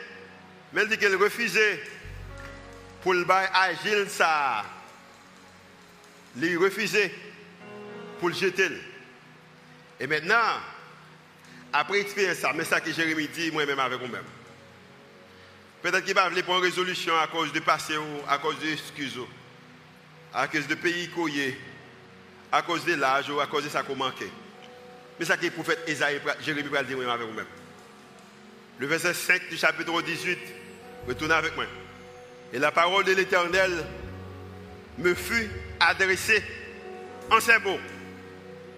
[0.73, 1.83] Mais il dit qu'il refusait
[3.03, 4.65] pour le bail Agile ça.
[6.37, 7.13] Il refusait
[8.21, 8.69] pour le jeter.
[10.01, 10.61] Et maintenant,
[11.73, 14.25] Après expérience ça, mais ça que Jérémie dit, moi-même avec vous-même.
[15.83, 19.21] Peut-être qu'il va prendre une résolution à cause de passé ou à cause de excuses,
[20.33, 21.59] à cause de pays est,
[22.51, 24.31] à cause de l'âge ou à cause de ça qu'on manquait.
[25.19, 27.47] Mais ça que le prophète Esaïe, Jérémie va dire moi avec vous-même.
[28.79, 30.39] Le verset 5 du chapitre 18,
[31.09, 31.65] retournez avec moi.
[32.53, 33.73] Et la parole de l'Éternel
[34.99, 36.43] me fut adressée
[37.31, 37.81] en ces mots.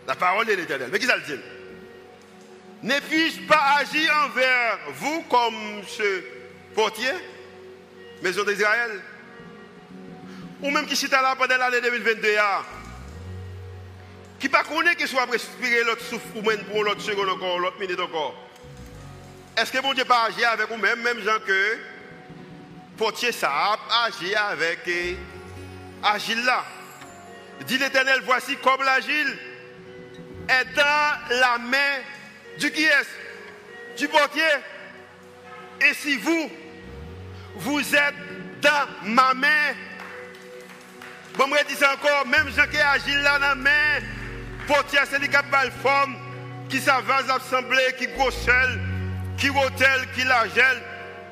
[0.06, 0.88] La parole de l'Éternel.
[0.90, 1.40] Mais qui ça le dit?
[2.82, 6.22] Ne puis-je pas agir envers vous comme ce
[6.74, 7.12] portier,
[8.22, 9.02] maison d'Israël?
[10.62, 12.36] Ou même qui chita là pendant l'année 2022
[14.40, 17.78] Qui pas connaît qu'il soit respirer l'autre souffle ou même pour l'autre seconde encore, l'autre
[17.78, 18.34] minute encore.
[19.56, 21.78] Est-ce que mon Dieu pas agir avec vous-même, même gens que
[22.96, 24.88] portier ça agir avec
[26.02, 26.64] Agile là.
[27.66, 29.38] Dit l'Éternel, voici comme l'agile
[30.48, 31.98] est dans la main
[32.58, 34.42] du qui est Du portier.
[35.82, 36.50] Et si vous,
[37.56, 38.14] vous êtes
[38.62, 39.74] dans ma main,
[41.36, 44.00] bon, je dis encore, même gens qui agile là dans la main,
[44.70, 45.36] portier, c'est le qui
[45.82, 46.16] forme,
[46.68, 48.80] qui s'avance assemblée, qui grosselle,
[49.36, 50.82] qui rotel, qui l'argelle,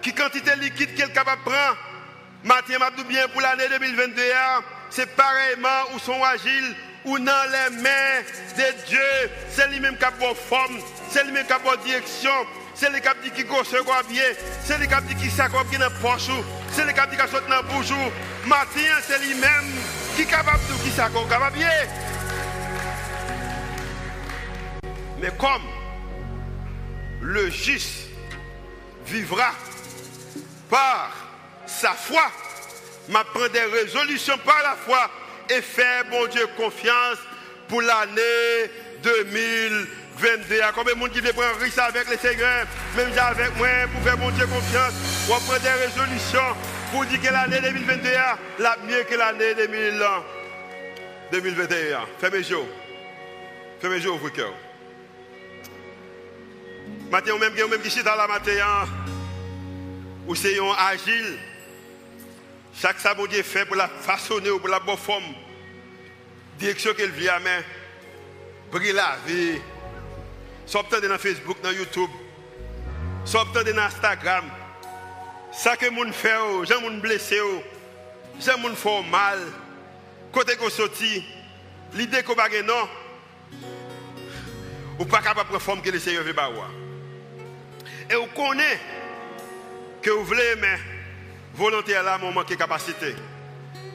[0.03, 1.76] qui quantité liquide qu'elle est capable de prendre.
[2.45, 6.74] Mathieu m'a bien pour l'année 2021 c'est pareillement où sont agiles
[7.05, 8.22] ou dans les mains
[8.57, 9.30] de Dieu.
[9.51, 10.78] C'est lui-même qui a bonne forme,
[11.11, 12.30] c'est lui-même qui a bonne direction.
[12.74, 14.22] C'est lui qui a dit qui gosse quoi bien,
[14.64, 16.30] c'est lui qui a dit qui s'accorde qui dans poche,
[16.72, 17.93] c'est lui qui a dit qui saute dans bouche.
[18.47, 19.74] Matin, c'est lui-même
[20.14, 21.68] qui est capable de qui s'accorde capable bien.
[25.21, 25.62] Mais comme
[27.21, 28.09] le juste
[29.07, 29.51] vivra
[30.71, 31.11] par
[31.66, 32.31] sa foi,
[33.09, 35.11] m'a prendre des résolutions par la foi
[35.51, 37.19] et faire, bon Dieu, confiance
[37.69, 38.71] pour l'année
[39.03, 40.61] 2022.
[40.61, 42.66] À combien de monde qui prendre risque avec le Seigneur,
[42.97, 44.93] même avec moi, pour faire, bon Dieu, confiance,
[45.27, 46.55] pour prendre des résolutions
[46.93, 49.55] pour dire que l'année 2021 la mieux que l'année
[51.33, 52.01] 2021.
[52.19, 52.57] Fermez les yeux.
[53.81, 54.31] Fermez les yeux, vos
[57.11, 58.53] Maintenant, même, même qui dans la matin,
[60.26, 61.39] ou c'est agile
[62.80, 65.34] chaque ça, Dieu fait pour la façonner ou pour la bonne forme.
[66.59, 67.61] Direction qu'elle vit à main.
[68.70, 69.59] Brille la vie.
[70.64, 72.11] Soit dans Facebook, dans YouTube.
[73.24, 74.45] Soit dans Instagram.
[75.53, 77.41] Ça que moun fait, j'ai moun blessé,
[78.39, 79.41] j'ai moun fait mal.
[80.30, 80.68] Côté qu'on
[81.95, 82.89] l'idée qu'on va non.
[84.99, 86.34] Ou pas capable de forme que le Seigneur veut
[88.11, 88.78] Et vous connaissez
[90.03, 90.78] que vous voulez, mais
[91.55, 93.14] volontaire là, mon manque de capacité.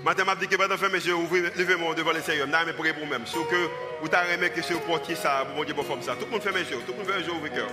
[0.03, 2.47] Maintenant, je dis que pendant faire levez-moi devant le Seigneur.
[2.47, 3.25] Vais prier pour vous-même.
[3.25, 3.69] Sauf que
[4.01, 6.15] vous avez que ce portier ça, pour Dieu, pour faire ça.
[6.15, 6.51] Tout le monde fait.
[6.51, 7.69] Tout le monde fait mes yeux, ouvre cœur.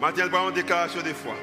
[0.00, 1.34] Maintenant, déclaration de foi.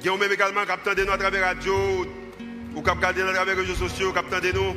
[0.00, 2.06] Il y a même également qui de nous à la radio,
[2.74, 4.76] ou qui regardé à travers les réseaux sociaux, qui de nous,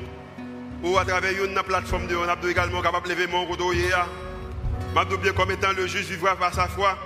[0.85, 4.07] ou à travers une plateforme de on a également capable de lever mon hier.
[4.95, 6.97] Je bien comme étant le juge vivra par sa foi.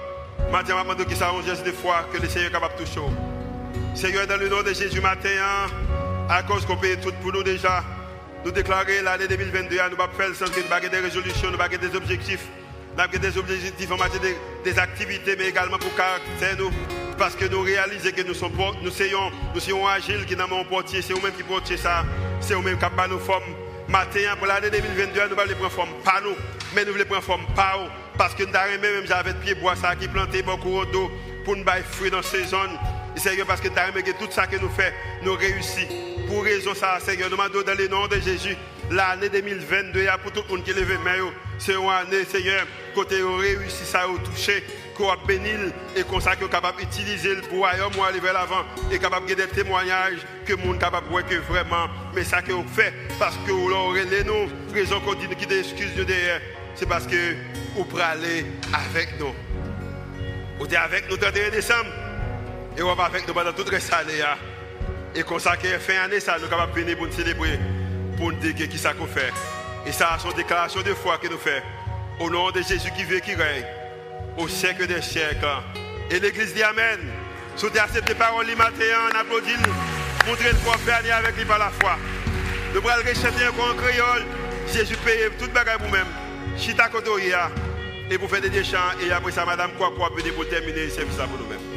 [0.52, 3.00] Matin, je demande qu'il ça un geste de que le Seigneur est capable de toucher.
[3.96, 5.30] Seigneur, dans le nom de Jésus, matin,
[6.30, 7.84] à cause qu'on paye tout pour nous déjà,
[8.46, 11.78] nous déclarer l'année 2022, nous allons faire sans que nous avons des résolutions, nous avons
[11.78, 12.46] des objectifs.
[12.96, 14.30] Nous avons des objectifs en matière de,
[14.64, 16.72] des activités, mais également pour caractère nous.
[17.18, 18.52] Parce que nous réalisons que nous sommes,
[18.82, 22.04] nous soyons, nous sommes agiles, qui n'avons pas portier, c'est nous-mêmes qui portons ça,
[22.42, 23.69] c'est nous-mêmes qui avons nos.
[23.90, 26.36] Matin, pour l'année 2022, nous allons prendre forme, pas nous,
[26.76, 27.90] mais nous voulons prendre forme, pas nous.
[28.20, 31.10] Parce que nous avons même j'avais pied bois ça qui planté beaucoup d'eau
[31.44, 32.78] pour nous faire fruit dans ces zones.
[33.16, 35.88] Seigneur, parce que nous avons tout ça que nous faisons, nous réussissons.
[36.28, 38.56] Pour raison ça, Seigneur, nous demandons dans le nom de Jésus,
[38.92, 43.86] l'année 2022, pour tout le monde qui lève main, c'est une année, Seigneur, côté réussi
[43.86, 44.64] ça, au toucher,
[45.00, 45.50] qu'on a béni
[45.96, 49.48] et qu'on soit capable d'utiliser pour ailleurs, moi, aller vers l'avant et capable de des
[49.48, 54.04] témoignages que monde capable voir que vraiment, mais ça que vous fait, parce que l'aurez
[54.06, 56.42] les nous, raison qu'on dit qui excuse nous derrière
[56.76, 57.36] c'est parce que
[57.76, 59.34] vous aller avec nous.
[60.58, 61.90] Vous êtes avec nous le 31 décembre.
[62.78, 64.22] Et vous êtes avec nous pendant toute cette année.
[64.22, 64.38] Hein.
[65.14, 67.60] Et comme ça, fin année, ça, nous de venir pour nous célébrer,
[68.16, 69.34] pour nous dire qui ça qu'on fait.
[69.86, 71.64] Et ça, c'est une déclaration de foi que nous faisons.
[72.22, 73.66] Au nom de Jésus qui vit et qui règne,
[74.40, 75.46] au siècle des siècles.
[76.10, 77.00] Et l'Église dit Amen.
[77.56, 79.52] Si vous accepté parole matin, on applaudit.
[80.26, 81.98] Montrez le faire avec lui par la foi.
[82.74, 84.26] Nous allons chanter encore en créole.
[84.74, 86.08] Jésus paye toute bagaille vous-même.
[86.58, 87.52] Chita Kotoria
[88.10, 88.78] et pour faire des chants.
[89.02, 91.69] Et après ça, Madame quoi quoi peut terminer le service pour nous-mêmes.